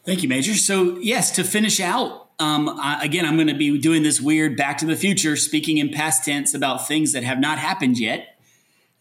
Thank 0.06 0.24
you, 0.24 0.30
Major. 0.30 0.56
So, 0.56 0.98
yes, 1.00 1.32
to 1.32 1.44
finish 1.44 1.80
out, 1.80 2.27
um, 2.40 2.70
I, 2.80 3.04
again, 3.04 3.26
I'm 3.26 3.36
going 3.36 3.48
to 3.48 3.56
be 3.56 3.78
doing 3.78 4.04
this 4.04 4.22
weird 4.22 4.56
back 4.56 4.78
to 4.80 4.86
the 4.86 4.96
future, 4.96 5.36
speaking 5.36 5.78
in 5.78 5.90
past 5.90 6.26
tense 6.26 6.54
about 6.54 6.88
things 6.88 7.14
that 7.14 7.24
have 7.24 7.40
not 7.40 7.58
happened 7.58 8.00
yet. 8.00 8.38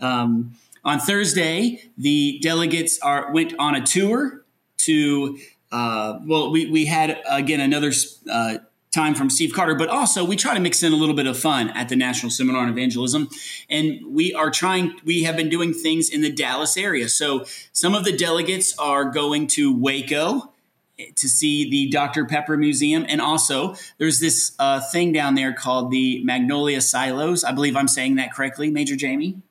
Um, 0.00 0.54
on 0.84 1.00
Thursday, 1.00 1.82
the 1.98 2.38
delegates 2.42 2.98
are 3.00 3.32
went 3.32 3.54
on 3.58 3.74
a 3.74 3.84
tour 3.84 4.44
to. 4.78 5.38
Uh, 5.72 6.20
well, 6.24 6.52
we 6.52 6.70
we 6.70 6.86
had 6.86 7.20
again 7.28 7.60
another 7.60 7.92
uh, 8.30 8.58
time 8.96 9.14
from 9.14 9.28
Steve 9.28 9.52
Carter, 9.52 9.74
but 9.74 9.88
also 9.90 10.24
we 10.24 10.36
try 10.36 10.54
to 10.54 10.60
mix 10.60 10.82
in 10.82 10.92
a 10.92 10.96
little 10.96 11.14
bit 11.14 11.26
of 11.26 11.38
fun 11.38 11.68
at 11.70 11.88
the 11.90 11.96
National 11.96 12.30
Seminar 12.30 12.62
on 12.62 12.70
Evangelism. 12.70 13.28
And 13.68 14.00
we 14.14 14.32
are 14.32 14.50
trying, 14.50 14.94
we 15.04 15.24
have 15.24 15.36
been 15.36 15.50
doing 15.50 15.74
things 15.74 16.08
in 16.08 16.22
the 16.22 16.32
Dallas 16.32 16.78
area. 16.78 17.10
So 17.10 17.44
some 17.72 17.94
of 17.94 18.04
the 18.04 18.16
delegates 18.16 18.76
are 18.78 19.04
going 19.04 19.48
to 19.48 19.76
Waco 19.76 20.52
to 21.16 21.28
see 21.28 21.68
the 21.68 21.90
Dr. 21.90 22.24
Pepper 22.24 22.56
Museum. 22.56 23.04
And 23.08 23.20
also, 23.20 23.74
there's 23.98 24.20
this 24.20 24.54
uh, 24.58 24.80
thing 24.92 25.12
down 25.12 25.34
there 25.34 25.52
called 25.52 25.90
the 25.90 26.24
Magnolia 26.24 26.80
Silos. 26.80 27.44
I 27.44 27.52
believe 27.52 27.76
I'm 27.76 27.88
saying 27.88 28.16
that 28.16 28.32
correctly, 28.32 28.70
Major 28.70 28.96
Jamie. 28.96 29.42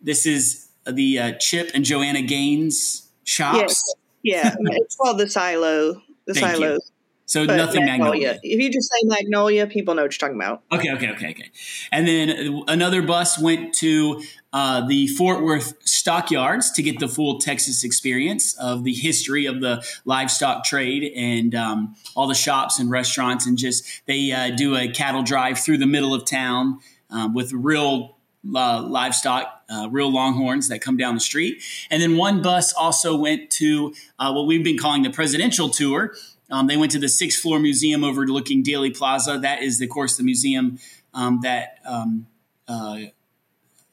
This 0.00 0.26
is 0.26 0.68
the 0.86 1.18
uh, 1.18 1.32
Chip 1.38 1.70
and 1.74 1.84
Joanna 1.84 2.22
Gaines 2.22 3.08
shops. 3.24 3.58
Yes. 3.58 3.94
Yeah, 4.22 4.54
it's 4.60 4.96
called 4.96 5.18
the 5.18 5.28
Silo. 5.28 6.02
The 6.26 6.34
Thank 6.34 6.56
Silos. 6.56 6.91
So 7.32 7.46
but 7.46 7.56
nothing 7.56 7.86
Magnolia. 7.86 8.26
Magnolia. 8.26 8.40
If 8.42 8.60
you 8.60 8.70
just 8.70 8.90
say 8.90 8.98
Magnolia, 9.04 9.66
people 9.66 9.94
know 9.94 10.02
what 10.02 10.12
you're 10.12 10.28
talking 10.28 10.36
about. 10.36 10.64
Okay, 10.70 10.92
okay, 10.92 11.12
okay, 11.12 11.30
okay. 11.30 11.50
And 11.90 12.06
then 12.06 12.62
another 12.68 13.00
bus 13.00 13.38
went 13.38 13.72
to 13.76 14.22
uh, 14.52 14.86
the 14.86 15.06
Fort 15.06 15.42
Worth 15.42 15.78
stockyards 15.82 16.70
to 16.72 16.82
get 16.82 17.00
the 17.00 17.08
full 17.08 17.38
Texas 17.38 17.84
experience 17.84 18.54
of 18.58 18.84
the 18.84 18.92
history 18.92 19.46
of 19.46 19.62
the 19.62 19.82
livestock 20.04 20.64
trade 20.64 21.10
and 21.16 21.54
um, 21.54 21.96
all 22.14 22.26
the 22.26 22.34
shops 22.34 22.78
and 22.78 22.90
restaurants. 22.90 23.46
And 23.46 23.56
just 23.56 24.02
they 24.04 24.30
uh, 24.30 24.50
do 24.54 24.76
a 24.76 24.88
cattle 24.88 25.22
drive 25.22 25.58
through 25.58 25.78
the 25.78 25.86
middle 25.86 26.12
of 26.12 26.26
town 26.26 26.80
um, 27.08 27.32
with 27.32 27.50
real 27.54 28.18
uh, 28.54 28.82
livestock, 28.82 29.62
uh, 29.70 29.88
real 29.90 30.12
longhorns 30.12 30.68
that 30.68 30.80
come 30.80 30.96
down 30.96 31.14
the 31.14 31.20
street. 31.20 31.62
And 31.90 32.02
then 32.02 32.16
one 32.16 32.42
bus 32.42 32.72
also 32.72 33.16
went 33.16 33.50
to 33.52 33.94
uh, 34.18 34.32
what 34.32 34.46
we've 34.46 34.64
been 34.64 34.78
calling 34.78 35.02
the 35.02 35.10
presidential 35.10 35.70
tour. 35.70 36.14
Um, 36.52 36.66
they 36.66 36.76
went 36.76 36.92
to 36.92 36.98
the 36.98 37.08
sixth 37.08 37.40
floor 37.40 37.58
museum 37.58 38.04
overlooking 38.04 38.62
Dealey 38.62 38.96
Plaza. 38.96 39.38
That 39.38 39.62
is, 39.62 39.80
of 39.80 39.88
course, 39.88 40.18
the 40.18 40.22
museum 40.22 40.78
um, 41.14 41.40
that 41.42 41.78
um, 41.86 42.26
uh, 42.68 42.98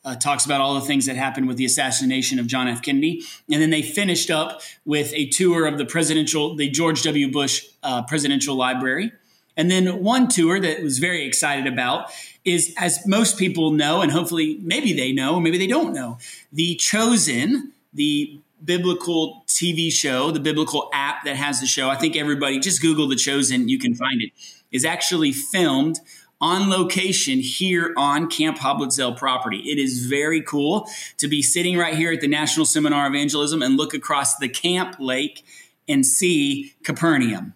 uh, 0.04 0.16
talks 0.16 0.46
about 0.46 0.60
all 0.60 0.76
the 0.76 0.82
things 0.82 1.06
that 1.06 1.16
happened 1.16 1.48
with 1.48 1.56
the 1.58 1.66
assassination 1.66 2.38
of 2.38 2.48
John 2.48 2.68
F. 2.68 2.82
Kennedy. 2.82 3.24
And 3.50 3.62
then 3.62 3.70
they 3.70 3.82
finished 3.82 4.30
up 4.30 4.62
with 4.86 5.14
a 5.14 5.28
tour 5.30 5.68
of 5.68 5.78
the 5.78 5.86
presidential, 5.86 6.56
the 6.56 6.70
George 6.70 7.02
W. 7.04 7.32
Bush 7.32 7.66
uh, 7.82 8.04
Presidential 8.04 8.56
Library. 8.56 9.14
And 9.56 9.72
then 9.72 10.04
one 10.04 10.28
tour 10.28 10.60
that 10.60 10.84
was 10.84 11.00
very 11.00 11.26
excited 11.26 11.66
about 11.66 12.12
is, 12.46 12.74
as 12.78 13.06
most 13.08 13.38
people 13.38 13.72
know, 13.72 14.02
and 14.02 14.12
hopefully 14.12 14.60
maybe 14.62 14.94
they 14.94 15.12
know, 15.14 15.40
maybe 15.40 15.58
they 15.58 15.68
don't 15.68 15.94
know, 15.94 16.18
The 16.52 16.76
Chosen, 16.76 17.74
the 17.94 18.40
biblical 18.64 19.44
TV 19.48 19.92
show, 19.92 20.32
the 20.32 20.40
biblical 20.40 20.90
app 20.94 21.24
that 21.26 21.36
has 21.36 21.60
the 21.60 21.68
show. 21.68 21.90
I 21.90 21.96
think 21.96 22.16
everybody 22.16 22.60
just 22.60 22.82
Google 22.82 23.08
The 23.08 23.16
Chosen, 23.16 23.70
you 23.70 23.80
can 23.80 23.96
find 23.96 24.22
it, 24.22 24.32
is 24.72 24.86
actually 24.86 25.32
filmed 25.32 26.00
on 26.42 26.70
location 26.70 27.40
here 27.40 27.94
on 27.98 28.30
Camp 28.30 28.58
Hoblitzell 28.58 29.18
property. 29.18 29.58
It 29.70 29.78
is 29.78 30.06
very 30.06 30.42
cool 30.42 30.88
to 31.18 31.28
be 31.28 31.42
sitting 31.42 31.78
right 31.78 31.96
here 31.96 32.14
at 32.14 32.22
the 32.22 32.28
National 32.28 32.66
Seminar 32.66 33.08
of 33.08 33.14
Evangelism 33.14 33.62
and 33.62 33.76
look 33.76 33.94
across 33.94 34.38
the 34.38 34.48
camp 34.48 34.96
lake 35.00 35.46
and 35.88 36.06
see 36.06 36.74
Capernaum. 36.84 37.56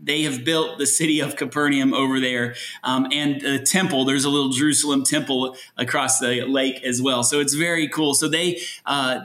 They 0.00 0.22
have 0.22 0.44
built 0.44 0.78
the 0.78 0.86
city 0.86 1.20
of 1.20 1.36
Capernaum 1.36 1.94
over 1.94 2.18
there, 2.18 2.56
um, 2.82 3.06
and 3.12 3.40
the 3.40 3.60
temple. 3.60 4.04
There's 4.04 4.24
a 4.24 4.30
little 4.30 4.50
Jerusalem 4.50 5.04
temple 5.04 5.56
across 5.76 6.18
the 6.18 6.42
lake 6.42 6.82
as 6.82 7.00
well. 7.00 7.22
So 7.22 7.38
it's 7.38 7.54
very 7.54 7.88
cool. 7.88 8.14
So 8.14 8.28
they, 8.28 8.60
uh, 8.84 9.20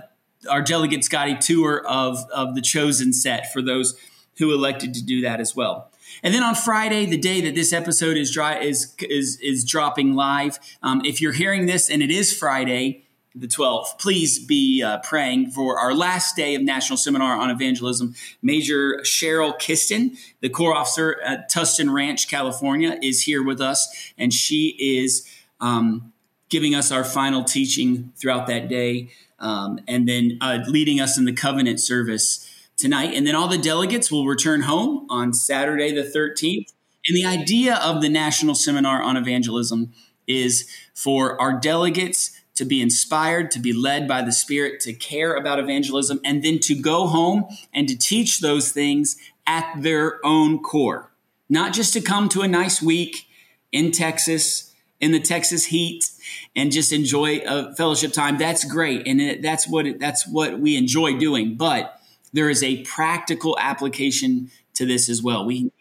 our 0.49 0.61
delegates 0.61 1.07
got 1.07 1.27
a 1.27 1.35
tour 1.35 1.85
of 1.87 2.17
of 2.33 2.55
the 2.55 2.61
chosen 2.61 3.13
set 3.13 3.51
for 3.51 3.61
those 3.61 3.99
who 4.37 4.53
elected 4.53 4.93
to 4.93 5.03
do 5.03 5.21
that 5.21 5.39
as 5.39 5.55
well. 5.55 5.91
And 6.23 6.33
then 6.33 6.43
on 6.43 6.55
Friday, 6.55 7.05
the 7.05 7.17
day 7.17 7.41
that 7.41 7.55
this 7.55 7.73
episode 7.73 8.17
is 8.17 8.31
dry 8.31 8.59
is 8.59 8.95
is 9.01 9.39
is 9.41 9.63
dropping 9.63 10.13
live. 10.13 10.59
Um, 10.81 11.01
if 11.05 11.21
you're 11.21 11.33
hearing 11.33 11.65
this 11.65 11.89
and 11.89 12.01
it 12.01 12.11
is 12.11 12.35
Friday, 12.35 13.03
the 13.35 13.47
12th, 13.47 13.99
please 13.99 14.39
be 14.39 14.81
uh, 14.81 14.99
praying 14.99 15.51
for 15.51 15.79
our 15.79 15.93
last 15.93 16.35
day 16.35 16.55
of 16.55 16.61
National 16.61 16.97
Seminar 16.97 17.37
on 17.37 17.49
Evangelism. 17.49 18.15
Major 18.41 18.99
Cheryl 19.03 19.57
Kiston, 19.59 20.17
the 20.41 20.49
Corps 20.49 20.75
officer 20.75 21.19
at 21.23 21.51
Tustin 21.51 21.93
Ranch, 21.93 22.27
California, 22.27 22.97
is 23.01 23.23
here 23.23 23.43
with 23.43 23.61
us, 23.61 24.13
and 24.17 24.33
she 24.33 24.75
is 24.79 25.27
um, 25.59 26.13
giving 26.49 26.73
us 26.73 26.91
our 26.91 27.03
final 27.03 27.43
teaching 27.43 28.11
throughout 28.15 28.47
that 28.47 28.67
day, 28.67 29.09
um, 29.39 29.79
and 29.87 30.07
then 30.07 30.37
uh, 30.41 30.59
leading 30.67 30.99
us 30.99 31.17
in 31.17 31.25
the 31.25 31.33
covenant 31.33 31.79
service 31.79 32.49
tonight. 32.77 33.13
And 33.13 33.25
then 33.25 33.35
all 33.35 33.47
the 33.47 33.57
delegates 33.57 34.11
will 34.11 34.25
return 34.25 34.61
home 34.61 35.05
on 35.09 35.33
Saturday, 35.33 35.91
the 35.91 36.03
13th. 36.03 36.73
And 37.07 37.15
the 37.15 37.25
idea 37.25 37.75
of 37.75 38.01
the 38.01 38.09
National 38.09 38.55
Seminar 38.55 39.01
on 39.01 39.17
Evangelism 39.17 39.93
is 40.27 40.69
for 40.93 41.39
our 41.41 41.53
delegates 41.59 42.39
to 42.55 42.65
be 42.65 42.81
inspired, 42.81 43.51
to 43.51 43.59
be 43.59 43.71
led 43.71 44.07
by 44.07 44.21
the 44.21 44.31
Spirit, 44.31 44.79
to 44.81 44.91
care 44.91 45.35
about 45.35 45.59
evangelism, 45.59 46.19
and 46.25 46.43
then 46.43 46.59
to 46.59 46.75
go 46.75 47.07
home 47.07 47.45
and 47.73 47.87
to 47.87 47.97
teach 47.97 48.39
those 48.39 48.71
things 48.71 49.15
at 49.45 49.71
their 49.77 50.19
own 50.25 50.59
corps. 50.59 51.11
Not 51.49 51.71
just 51.71 51.93
to 51.93 52.01
come 52.01 52.27
to 52.29 52.41
a 52.41 52.47
nice 52.47 52.81
week 52.81 53.27
in 53.71 53.91
Texas, 53.91 54.66
in 54.99 55.11
the 55.11 55.19
Texas 55.19 55.65
heat, 55.65 56.09
and 56.55 56.71
just 56.71 56.91
enjoy 56.91 57.39
a 57.45 57.75
fellowship 57.75 58.13
time. 58.13 58.37
That's 58.37 58.63
great, 58.63 59.07
and 59.07 59.43
that's 59.43 59.67
what 59.67 59.99
that's 59.99 60.27
what 60.27 60.59
we 60.59 60.75
enjoy 60.75 61.17
doing. 61.17 61.55
But 61.55 61.99
there 62.33 62.49
is 62.49 62.63
a 62.63 62.83
practical 62.83 63.57
application 63.59 64.51
to 64.75 64.85
this 64.85 65.09
as 65.09 65.21
well. 65.21 65.45
We 65.45 65.71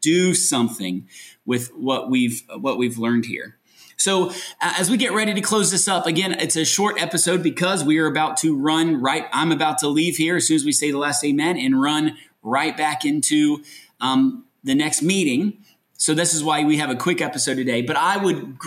do 0.00 0.34
something 0.34 1.08
with 1.44 1.68
what 1.74 2.10
we've 2.10 2.42
what 2.58 2.78
we've 2.78 2.98
learned 2.98 3.26
here. 3.26 3.56
So, 3.96 4.30
uh, 4.60 4.74
as 4.78 4.90
we 4.90 4.98
get 4.98 5.12
ready 5.12 5.32
to 5.32 5.40
close 5.40 5.70
this 5.70 5.88
up, 5.88 6.06
again, 6.06 6.32
it's 6.38 6.56
a 6.56 6.64
short 6.64 7.00
episode 7.00 7.42
because 7.42 7.82
we 7.82 7.98
are 7.98 8.06
about 8.06 8.36
to 8.38 8.54
run 8.54 9.00
right. 9.00 9.26
I'm 9.32 9.52
about 9.52 9.78
to 9.78 9.88
leave 9.88 10.16
here 10.16 10.36
as 10.36 10.46
soon 10.46 10.56
as 10.56 10.64
we 10.64 10.72
say 10.72 10.90
the 10.90 10.98
last 10.98 11.24
amen 11.24 11.56
and 11.56 11.80
run 11.80 12.16
right 12.42 12.76
back 12.76 13.04
into 13.04 13.64
um, 14.00 14.44
the 14.62 14.74
next 14.74 15.02
meeting. 15.02 15.64
So, 15.96 16.14
this 16.14 16.34
is 16.34 16.44
why 16.44 16.64
we 16.64 16.76
have 16.76 16.90
a 16.90 16.96
quick 16.96 17.20
episode 17.20 17.56
today. 17.56 17.82
But 17.82 17.96
I 17.96 18.16
would 18.16 18.58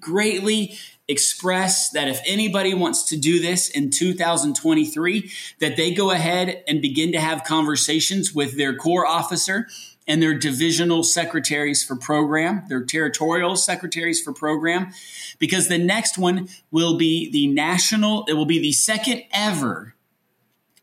greatly 0.00 0.78
express 1.08 1.90
that 1.90 2.06
if 2.06 2.20
anybody 2.26 2.74
wants 2.74 3.02
to 3.04 3.16
do 3.16 3.40
this 3.40 3.68
in 3.70 3.90
2023 3.90 5.30
that 5.58 5.76
they 5.76 5.92
go 5.92 6.10
ahead 6.10 6.62
and 6.68 6.82
begin 6.82 7.12
to 7.12 7.20
have 7.20 7.44
conversations 7.44 8.34
with 8.34 8.58
their 8.58 8.76
corps 8.76 9.06
officer 9.06 9.66
and 10.06 10.22
their 10.22 10.34
divisional 10.34 11.02
secretaries 11.02 11.82
for 11.82 11.96
program, 11.96 12.62
their 12.68 12.82
territorial 12.82 13.56
secretaries 13.56 14.22
for 14.22 14.32
program, 14.32 14.92
because 15.38 15.68
the 15.68 15.78
next 15.78 16.18
one 16.18 16.48
will 16.70 16.96
be 16.96 17.30
the 17.30 17.46
national, 17.46 18.24
it 18.26 18.34
will 18.34 18.46
be 18.46 18.58
the 18.58 18.72
second 18.72 19.22
ever 19.32 19.94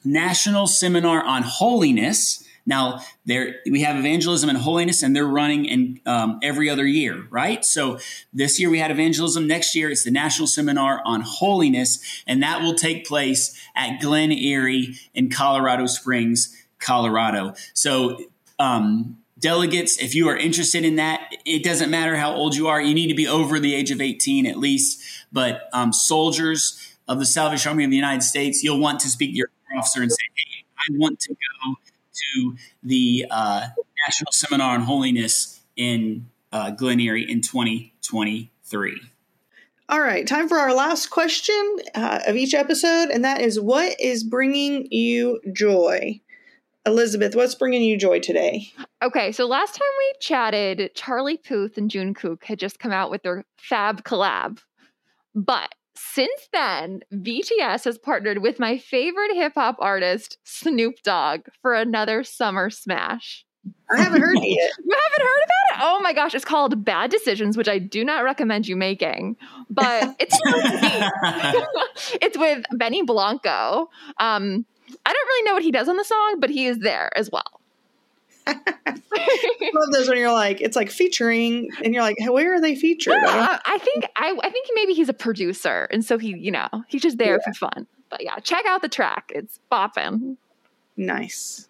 national 0.03 0.67
seminar 0.67 1.23
on 1.23 1.41
holiness 1.43 2.44
now, 2.65 3.01
there 3.25 3.57
we 3.69 3.81
have 3.81 3.95
evangelism 3.95 4.49
and 4.49 4.57
holiness, 4.57 5.03
and 5.03 5.15
they're 5.15 5.27
running 5.27 5.65
in 5.65 6.01
um, 6.05 6.39
every 6.41 6.69
other 6.69 6.85
year, 6.85 7.27
right? 7.29 7.63
So 7.63 7.99
this 8.33 8.59
year 8.59 8.69
we 8.69 8.79
had 8.79 8.89
evangelism. 8.89 9.45
Next 9.45 9.75
year 9.75 9.91
it's 9.91 10.03
the 10.03 10.11
National 10.11 10.47
Seminar 10.47 11.01
on 11.05 11.21
Holiness, 11.21 12.23
and 12.25 12.41
that 12.41 12.61
will 12.61 12.73
take 12.73 13.05
place 13.05 13.55
at 13.75 13.99
Glen 14.01 14.31
Eyrie 14.31 14.95
in 15.13 15.29
Colorado 15.29 15.85
Springs, 15.85 16.55
Colorado. 16.79 17.53
So 17.73 18.19
um, 18.57 19.17
delegates, 19.37 19.99
if 20.01 20.15
you 20.15 20.27
are 20.27 20.37
interested 20.37 20.83
in 20.83 20.95
that, 20.95 21.35
it 21.45 21.63
doesn't 21.63 21.91
matter 21.91 22.15
how 22.15 22.33
old 22.33 22.55
you 22.55 22.67
are. 22.67 22.81
You 22.81 22.95
need 22.95 23.07
to 23.07 23.15
be 23.15 23.27
over 23.27 23.59
the 23.59 23.75
age 23.75 23.91
of 23.91 24.01
18 24.01 24.47
at 24.47 24.57
least. 24.57 25.03
But 25.31 25.69
um, 25.71 25.93
soldiers 25.93 26.95
of 27.07 27.19
the 27.19 27.25
Salvation 27.25 27.69
Army 27.69 27.83
of 27.83 27.91
the 27.91 27.95
United 27.95 28.23
States, 28.23 28.63
you'll 28.63 28.79
want 28.79 29.01
to 29.01 29.09
speak 29.09 29.31
to 29.31 29.37
your 29.37 29.49
officer 29.77 30.01
and 30.01 30.11
say, 30.11 30.17
hey, 30.35 30.65
I 30.79 30.97
want 30.97 31.19
to 31.19 31.33
go 31.33 31.75
to 32.33 32.55
the 32.83 33.25
uh, 33.29 33.67
National 34.07 34.31
Seminar 34.31 34.75
on 34.75 34.81
Holiness 34.81 35.61
in 35.75 36.27
uh, 36.51 36.71
Glen 36.71 36.99
Eyrie 36.99 37.29
in 37.29 37.41
2023. 37.41 39.01
All 39.87 40.01
right, 40.01 40.25
time 40.25 40.49
for 40.49 40.57
our 40.57 40.73
last 40.73 41.11
question 41.11 41.77
uh, 41.93 42.21
of 42.25 42.35
each 42.35 42.55
episode, 42.55 43.09
and 43.09 43.23
that 43.23 43.41
is 43.41 43.59
what 43.59 43.99
is 43.99 44.23
bringing 44.23 44.87
you 44.91 45.39
joy? 45.53 46.19
Elizabeth, 46.87 47.35
what's 47.35 47.55
bringing 47.55 47.83
you 47.83 47.97
joy 47.97 48.19
today? 48.19 48.67
Okay, 49.03 49.31
so 49.31 49.45
last 49.45 49.73
time 49.73 49.87
we 49.97 50.13
chatted, 50.19 50.91
Charlie 50.95 51.37
Puth 51.37 51.77
and 51.77 51.89
Jungkook 51.89 52.43
had 52.43 52.59
just 52.59 52.79
come 52.79 52.91
out 52.91 53.11
with 53.11 53.23
their 53.23 53.43
Fab 53.57 54.03
collab. 54.03 54.59
But 55.35 55.73
since 55.95 56.47
then, 56.51 57.01
BTS 57.13 57.85
has 57.85 57.97
partnered 57.97 58.41
with 58.41 58.59
my 58.59 58.77
favorite 58.77 59.33
hip 59.33 59.53
hop 59.55 59.77
artist, 59.79 60.37
Snoop 60.43 60.95
Dogg, 61.03 61.47
for 61.61 61.73
another 61.73 62.23
summer 62.23 62.69
smash. 62.69 63.45
I 63.91 64.01
haven't 64.01 64.21
heard 64.21 64.37
it 64.37 64.47
yet. 64.47 64.71
You 64.85 64.95
haven't 64.95 65.25
heard 65.25 65.43
about 65.43 65.79
it? 65.79 65.83
Oh 65.83 65.99
my 66.01 66.13
gosh, 66.13 66.35
it's 66.35 66.45
called 66.45 66.85
Bad 66.85 67.09
Decisions, 67.11 67.57
which 67.57 67.67
I 67.67 67.79
do 67.79 68.03
not 68.03 68.23
recommend 68.23 68.67
you 68.67 68.75
making, 68.75 69.37
but 69.69 70.15
it's 70.19 70.39
it's 72.21 72.37
with 72.37 72.65
Benny 72.73 73.01
Blanco. 73.01 73.89
Um, 74.19 74.65
I 75.05 75.13
don't 75.13 75.27
really 75.27 75.45
know 75.49 75.53
what 75.53 75.63
he 75.63 75.71
does 75.71 75.89
on 75.89 75.97
the 75.97 76.03
song, 76.03 76.37
but 76.39 76.49
he 76.49 76.67
is 76.67 76.79
there 76.79 77.15
as 77.17 77.29
well. 77.31 77.61
I 78.47 79.71
love 79.73 79.91
those 79.91 80.07
when 80.07 80.17
you're 80.17 80.31
like, 80.31 80.61
it's 80.61 80.75
like 80.75 80.91
featuring, 80.91 81.69
and 81.83 81.93
you're 81.93 82.03
like, 82.03 82.17
where 82.27 82.55
are 82.55 82.61
they 82.61 82.75
featured? 82.75 83.13
Yeah, 83.13 83.59
I 83.65 83.77
think 83.79 84.05
I, 84.15 84.37
I 84.41 84.49
think 84.49 84.67
maybe 84.75 84.93
he's 84.93 85.09
a 85.09 85.13
producer, 85.13 85.87
and 85.91 86.03
so 86.05 86.17
he, 86.17 86.35
you 86.37 86.51
know, 86.51 86.67
he's 86.87 87.01
just 87.01 87.17
there 87.17 87.37
yeah. 87.37 87.43
for 87.45 87.53
fun. 87.53 87.87
But 88.09 88.23
yeah, 88.23 88.37
check 88.39 88.65
out 88.65 88.81
the 88.81 88.89
track; 88.89 89.31
it's 89.33 89.59
bopping. 89.71 90.37
Nice. 90.97 91.67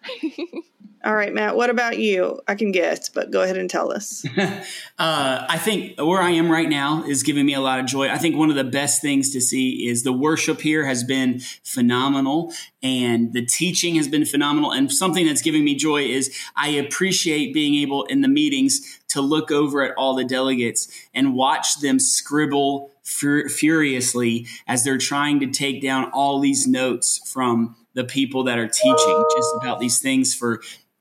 All 1.04 1.14
right, 1.14 1.32
Matt, 1.32 1.54
what 1.54 1.70
about 1.70 1.98
you? 1.98 2.40
I 2.48 2.56
can 2.56 2.72
guess, 2.72 3.08
but 3.08 3.30
go 3.30 3.42
ahead 3.42 3.56
and 3.56 3.70
tell 3.70 3.92
us. 3.92 4.24
uh, 4.36 5.46
I 5.48 5.56
think 5.56 6.00
where 6.00 6.20
I 6.20 6.30
am 6.30 6.50
right 6.50 6.68
now 6.68 7.04
is 7.04 7.22
giving 7.22 7.46
me 7.46 7.54
a 7.54 7.60
lot 7.60 7.78
of 7.78 7.86
joy. 7.86 8.08
I 8.08 8.18
think 8.18 8.36
one 8.36 8.50
of 8.50 8.56
the 8.56 8.64
best 8.64 9.02
things 9.02 9.30
to 9.32 9.40
see 9.40 9.86
is 9.86 10.02
the 10.02 10.12
worship 10.12 10.60
here 10.60 10.84
has 10.84 11.04
been 11.04 11.40
phenomenal 11.62 12.52
and 12.82 13.32
the 13.32 13.46
teaching 13.46 13.94
has 13.94 14.08
been 14.08 14.24
phenomenal. 14.24 14.72
And 14.72 14.90
something 14.90 15.26
that's 15.26 15.42
giving 15.42 15.64
me 15.64 15.76
joy 15.76 16.02
is 16.02 16.36
I 16.56 16.70
appreciate 16.70 17.54
being 17.54 17.76
able 17.76 18.02
in 18.04 18.22
the 18.22 18.28
meetings 18.28 18.98
to 19.08 19.20
look 19.20 19.52
over 19.52 19.82
at 19.82 19.94
all 19.96 20.16
the 20.16 20.24
delegates 20.24 20.88
and 21.14 21.34
watch 21.34 21.78
them 21.80 22.00
scribble 22.00 22.90
fur- 23.04 23.48
furiously 23.48 24.46
as 24.66 24.82
they're 24.82 24.98
trying 24.98 25.38
to 25.38 25.46
take 25.46 25.80
down 25.80 26.10
all 26.10 26.40
these 26.40 26.66
notes 26.66 27.20
from 27.32 27.76
the 27.96 28.04
people 28.04 28.44
that 28.44 28.58
are 28.58 28.68
teaching 28.68 29.24
just 29.34 29.48
about 29.60 29.80
these 29.80 29.98
things 29.98 30.34
for 30.34 30.60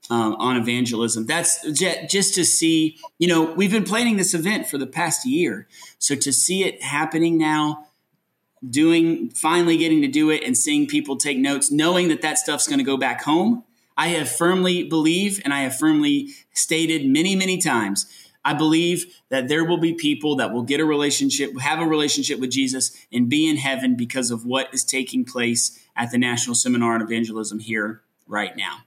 um, 0.09 0.35
on 0.35 0.55
evangelism. 0.55 1.25
That's 1.25 1.61
just 1.73 2.35
to 2.35 2.45
see, 2.45 2.97
you 3.19 3.27
know, 3.27 3.43
we've 3.43 3.71
been 3.71 3.83
planning 3.83 4.15
this 4.15 4.33
event 4.33 4.67
for 4.67 4.77
the 4.77 4.87
past 4.87 5.25
year. 5.27 5.67
So 5.99 6.15
to 6.15 6.31
see 6.31 6.63
it 6.63 6.81
happening 6.81 7.37
now, 7.37 7.87
doing, 8.67 9.29
finally 9.29 9.77
getting 9.77 10.01
to 10.03 10.07
do 10.07 10.29
it 10.29 10.41
and 10.43 10.57
seeing 10.57 10.87
people 10.87 11.17
take 11.17 11.37
notes, 11.37 11.69
knowing 11.69 12.07
that 12.07 12.21
that 12.21 12.37
stuff's 12.37 12.67
going 12.67 12.79
to 12.79 12.85
go 12.85 12.97
back 12.97 13.23
home. 13.23 13.63
I 13.97 14.09
have 14.09 14.29
firmly 14.29 14.83
believe 14.83 15.41
and 15.43 15.53
I 15.53 15.61
have 15.61 15.75
firmly 15.77 16.29
stated 16.53 17.05
many, 17.05 17.35
many 17.35 17.57
times 17.57 18.05
I 18.45 18.53
believe 18.53 19.19
that 19.29 19.47
there 19.47 19.65
will 19.65 19.79
be 19.79 19.93
people 19.93 20.35
that 20.35 20.53
will 20.53 20.61
get 20.61 20.79
a 20.79 20.85
relationship, 20.85 21.59
have 21.59 21.79
a 21.79 21.85
relationship 21.85 22.39
with 22.39 22.51
Jesus, 22.51 22.95
and 23.11 23.27
be 23.27 23.49
in 23.49 23.57
heaven 23.57 23.95
because 23.95 24.29
of 24.29 24.45
what 24.45 24.71
is 24.71 24.83
taking 24.83 25.25
place 25.25 25.83
at 25.95 26.11
the 26.11 26.17
National 26.17 26.55
Seminar 26.55 26.95
on 26.95 27.01
Evangelism 27.01 27.59
here 27.59 28.01
right 28.27 28.55
now. 28.55 28.79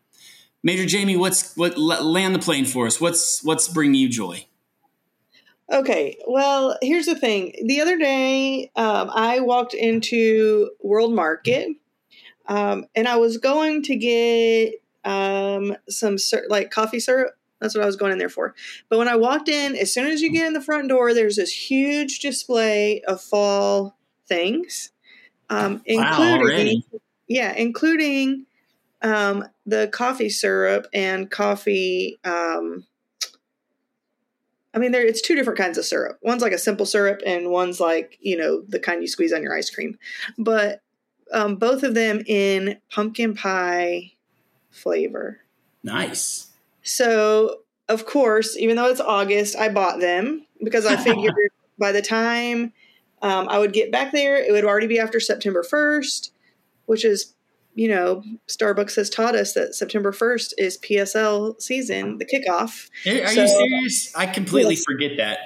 Major 0.63 0.87
Jamie, 0.87 1.17
what's 1.17 1.57
what 1.57 1.79
land 1.79 2.35
the 2.35 2.39
plane 2.39 2.65
for 2.65 2.87
us? 2.87 3.01
What's 3.01 3.43
what's 3.45 3.69
bringing 3.69 3.95
you 3.95 4.09
joy? 4.09 4.47
Okay, 5.71 6.17
well, 6.27 6.79
here's 6.81 7.07
the 7.07 7.15
thing. 7.15 7.55
The 7.67 7.81
other 7.81 7.99
day, 7.99 8.71
um, 8.75 9.11
I 9.13 9.41
walked 9.41 9.75
into 9.75 10.71
World 10.83 11.15
Market, 11.15 11.69
um, 12.47 12.87
and 12.95 13.07
I 13.07 13.17
was 13.17 13.37
going 13.37 13.83
to 13.85 13.97
get 13.97 14.75
um, 15.05 15.77
some 15.89 16.17
like 16.49 16.71
coffee 16.71 17.01
syrup 17.01 17.39
that's 17.61 17.75
what 17.75 17.83
I 17.83 17.87
was 17.87 17.97
going 17.97 18.13
in 18.13 18.19
there 18.19 18.29
for. 18.29 18.55
But 18.89 18.99
when 18.99 19.09
I 19.09 19.17
walked 19.17 19.49
in, 19.49 19.77
as 19.77 19.93
soon 19.93 20.07
as 20.07 20.21
you 20.21 20.31
get 20.31 20.47
in 20.47 20.53
the 20.53 20.61
front 20.61 20.89
door, 20.89 21.13
there's 21.13 21.37
this 21.37 21.71
huge 21.71 22.21
display 22.21 23.03
of 23.03 23.21
fall 23.21 23.99
things, 24.27 24.91
um, 25.51 25.83
including 25.85 26.83
wow, 26.93 27.01
yeah, 27.27 27.53
including 27.55 28.47
um, 29.03 29.45
the 29.67 29.89
coffee 29.89 30.31
syrup 30.31 30.87
and 30.93 31.31
coffee. 31.31 32.19
Um, 32.25 32.85
I 34.75 34.79
mean, 34.79 34.93
there 34.93 35.05
it's 35.05 35.23
two 35.23 35.35
different 35.35 35.59
kinds 35.59 35.79
of 35.79 35.85
syrup. 35.85 36.19
One's 36.23 36.43
like 36.43 36.53
a 36.53 36.59
simple 36.59 36.87
syrup, 36.87 37.21
and 37.27 37.51
one's 37.51 37.81
like 37.81 38.19
you 38.21 38.37
know 38.37 38.63
the 38.69 38.79
kind 38.79 39.03
you 39.03 39.09
squeeze 39.09 39.33
on 39.33 39.43
your 39.43 39.57
ice 39.57 39.71
cream. 39.71 39.99
But 40.37 40.83
um, 41.33 41.57
both 41.57 41.83
of 41.83 41.95
them 41.95 42.23
in 42.27 42.79
pumpkin 42.91 43.35
pie 43.35 44.13
flavor. 44.71 45.41
Nice. 45.83 46.51
So, 46.83 47.61
of 47.89 48.07
course, 48.07 48.57
even 48.57 48.77
though 48.77 48.87
it's 48.87 49.01
August, 49.01 49.57
I 49.57 49.69
bought 49.69 50.01
them 50.01 50.47
because 50.63 50.87
I 50.87 50.97
figured 51.05 51.51
by 51.79 51.93
the 51.93 52.03
time 52.03 52.73
um, 53.23 53.49
I 53.49 53.59
would 53.59 53.73
get 53.73 53.91
back 53.91 54.13
there, 54.13 54.37
it 54.37 54.53
would 54.53 54.65
already 54.65 54.87
be 54.87 54.99
after 54.99 55.21
September 55.21 55.65
1st, 55.69 56.31
which 56.87 57.05
is, 57.05 57.35
you 57.75 57.89
know, 57.89 58.23
Starbucks 58.47 58.97
has 58.97 59.11
taught 59.11 59.35
us 59.35 59.53
that 59.55 59.75
September 59.75 60.13
1st 60.13 60.55
is 60.59 60.79
PSL 60.79 61.61
season, 61.61 62.19
the 62.19 62.25
kickoff. 62.25 62.89
Are 63.07 63.29
so, 63.29 63.43
you 63.43 63.49
serious? 63.49 64.13
I 64.17 64.27
completely 64.27 64.75
yes. 64.75 64.85
forget 64.85 65.17
that. 65.17 65.39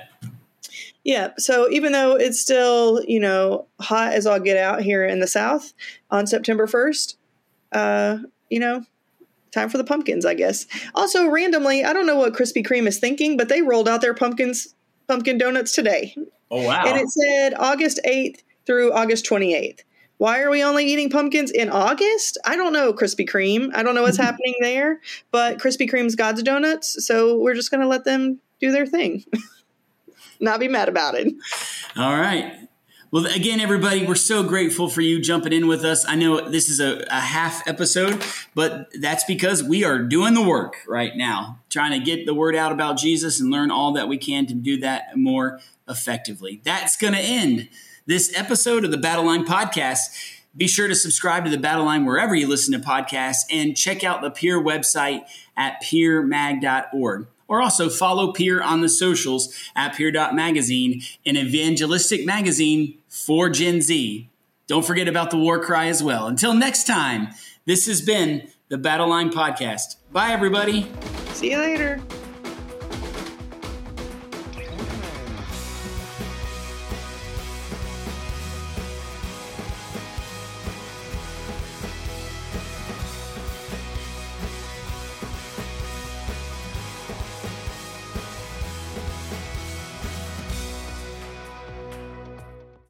Yeah. 1.04 1.30
So 1.38 1.68
even 1.70 1.92
though 1.92 2.14
it's 2.14 2.40
still, 2.40 3.02
you 3.06 3.18
know, 3.18 3.66
hot 3.80 4.12
as 4.12 4.26
I'll 4.26 4.40
get 4.40 4.56
out 4.56 4.82
here 4.82 5.04
in 5.04 5.18
the 5.18 5.26
South 5.26 5.72
on 6.11 6.26
September 6.26 6.66
1st, 6.66 7.16
uh, 7.72 8.18
you 8.50 8.61
know, 8.61 8.85
time 9.50 9.68
for 9.68 9.78
the 9.78 9.85
pumpkins, 9.85 10.24
I 10.24 10.35
guess. 10.35 10.66
Also, 10.94 11.26
randomly, 11.26 11.85
I 11.85 11.92
don't 11.92 12.06
know 12.06 12.16
what 12.16 12.35
Krispy 12.35 12.64
Kreme 12.64 12.87
is 12.87 12.98
thinking, 12.98 13.37
but 13.37 13.48
they 13.48 13.62
rolled 13.62 13.88
out 13.88 14.00
their 14.00 14.14
pumpkins 14.14 14.74
pumpkin 15.08 15.38
donuts 15.38 15.74
today. 15.74 16.16
Oh 16.53 16.67
wow. 16.67 16.85
And 16.87 17.01
it 17.01 17.09
said 17.09 17.55
August 17.55 17.99
8th 18.07 18.43
through 18.67 18.93
August 18.93 19.25
28th. 19.25 19.81
Why 20.19 20.41
are 20.43 20.51
we 20.51 20.62
only 20.62 20.85
eating 20.85 21.11
pumpkins 21.11 21.51
in 21.51 21.71
August? 21.71 22.38
I 22.45 22.57
don't 22.57 22.75
know, 22.75 22.93
Krispy 22.93 23.29
Kreme. 23.29 23.71
I 23.75 23.83
don't 23.83 23.95
know 23.95 24.03
what's 24.03 24.17
happening 24.29 24.55
there, 24.61 25.01
but 25.33 25.59
Krispy 25.59 25.91
Kreme's 25.91 26.15
God's 26.15 26.43
donuts, 26.43 27.05
so 27.05 27.38
we're 27.38 27.55
just 27.55 27.71
going 27.71 27.81
to 27.81 27.88
let 27.88 28.05
them 28.05 28.38
do 28.61 28.71
their 28.71 28.87
thing. 28.87 29.25
Not 30.41 30.61
be 30.61 30.69
mad 30.69 30.88
about 30.88 31.15
it. 31.15 31.33
All 31.97 32.12
right. 32.12 32.69
Well, 33.11 33.27
again, 33.27 33.61
everybody, 33.61 34.07
we're 34.07 34.15
so 34.15 34.43
grateful 34.43 34.88
for 34.88 35.03
you 35.03 35.21
jumping 35.21 35.53
in 35.53 35.67
with 35.67 35.85
us. 35.85 36.07
I 36.07 36.15
know 36.15 36.49
this 36.49 36.69
is 36.69 36.81
a, 36.81 37.05
a, 37.11 37.21
half 37.21 37.67
episode, 37.69 38.25
but 38.55 38.88
that's 38.99 39.25
because 39.25 39.62
we 39.62 39.85
are 39.85 39.99
doing 39.99 40.33
the 40.33 40.43
work 40.43 40.77
right 40.88 41.15
now, 41.15 41.59
trying 41.69 41.93
to 41.93 41.99
get 41.99 42.25
the 42.25 42.33
word 42.33 42.57
out 42.57 42.73
about 42.73 42.97
Jesus 42.97 43.38
and 43.38 43.51
learn 43.51 43.71
all 43.71 43.93
that 43.93 44.09
we 44.09 44.17
can 44.17 44.47
to 44.47 44.55
do 44.55 44.79
that 44.79 45.17
more 45.17 45.61
effectively. 45.88 46.61
That's 46.64 46.97
going 46.97 47.14
to 47.14 47.21
end 47.21 47.68
this 48.07 48.37
episode 48.37 48.85
of 48.85 48.90
the 48.90 48.99
Battle 48.99 49.27
Line 49.27 49.45
Podcast. 49.45 50.01
Be 50.57 50.68
sure 50.68 50.88
to 50.88 50.95
subscribe 50.95 51.45
to 51.45 51.51
the 51.51 51.59
Battle 51.59 51.85
Line 51.85 52.05
wherever 52.05 52.35
you 52.35 52.47
listen 52.47 52.79
to 52.79 52.87
podcasts 52.87 53.42
and 53.51 53.77
check 53.77 54.05
out 54.05 54.21
the 54.21 54.31
Peer 54.31 54.62
website 54.62 55.23
at 55.57 55.83
peermag.org 55.83 57.27
or 57.49 57.62
also 57.62 57.88
follow 57.88 58.33
Peer 58.33 58.62
on 58.62 58.81
the 58.81 58.88
socials 58.88 59.55
at 59.77 59.95
peer.magazine, 59.95 61.03
an 61.27 61.37
evangelistic 61.37 62.25
magazine 62.25 62.99
for 63.09 63.51
Gen 63.51 63.81
Z. 63.83 64.29
Don't 64.66 64.87
forget 64.87 65.09
about 65.09 65.31
the 65.31 65.37
war 65.37 65.62
cry 65.62 65.87
as 65.88 66.03
well. 66.03 66.27
Until 66.27 66.55
next 66.55 66.87
time, 66.87 67.29
this 67.66 67.87
has 67.87 68.01
been 68.01 68.49
the 68.68 68.79
Battle 68.79 69.09
Line 69.09 69.31
Podcast. 69.31 69.97
Bye, 70.12 70.31
everybody. 70.31 70.90
See 71.35 71.51
you 71.51 71.59
later. 71.59 72.01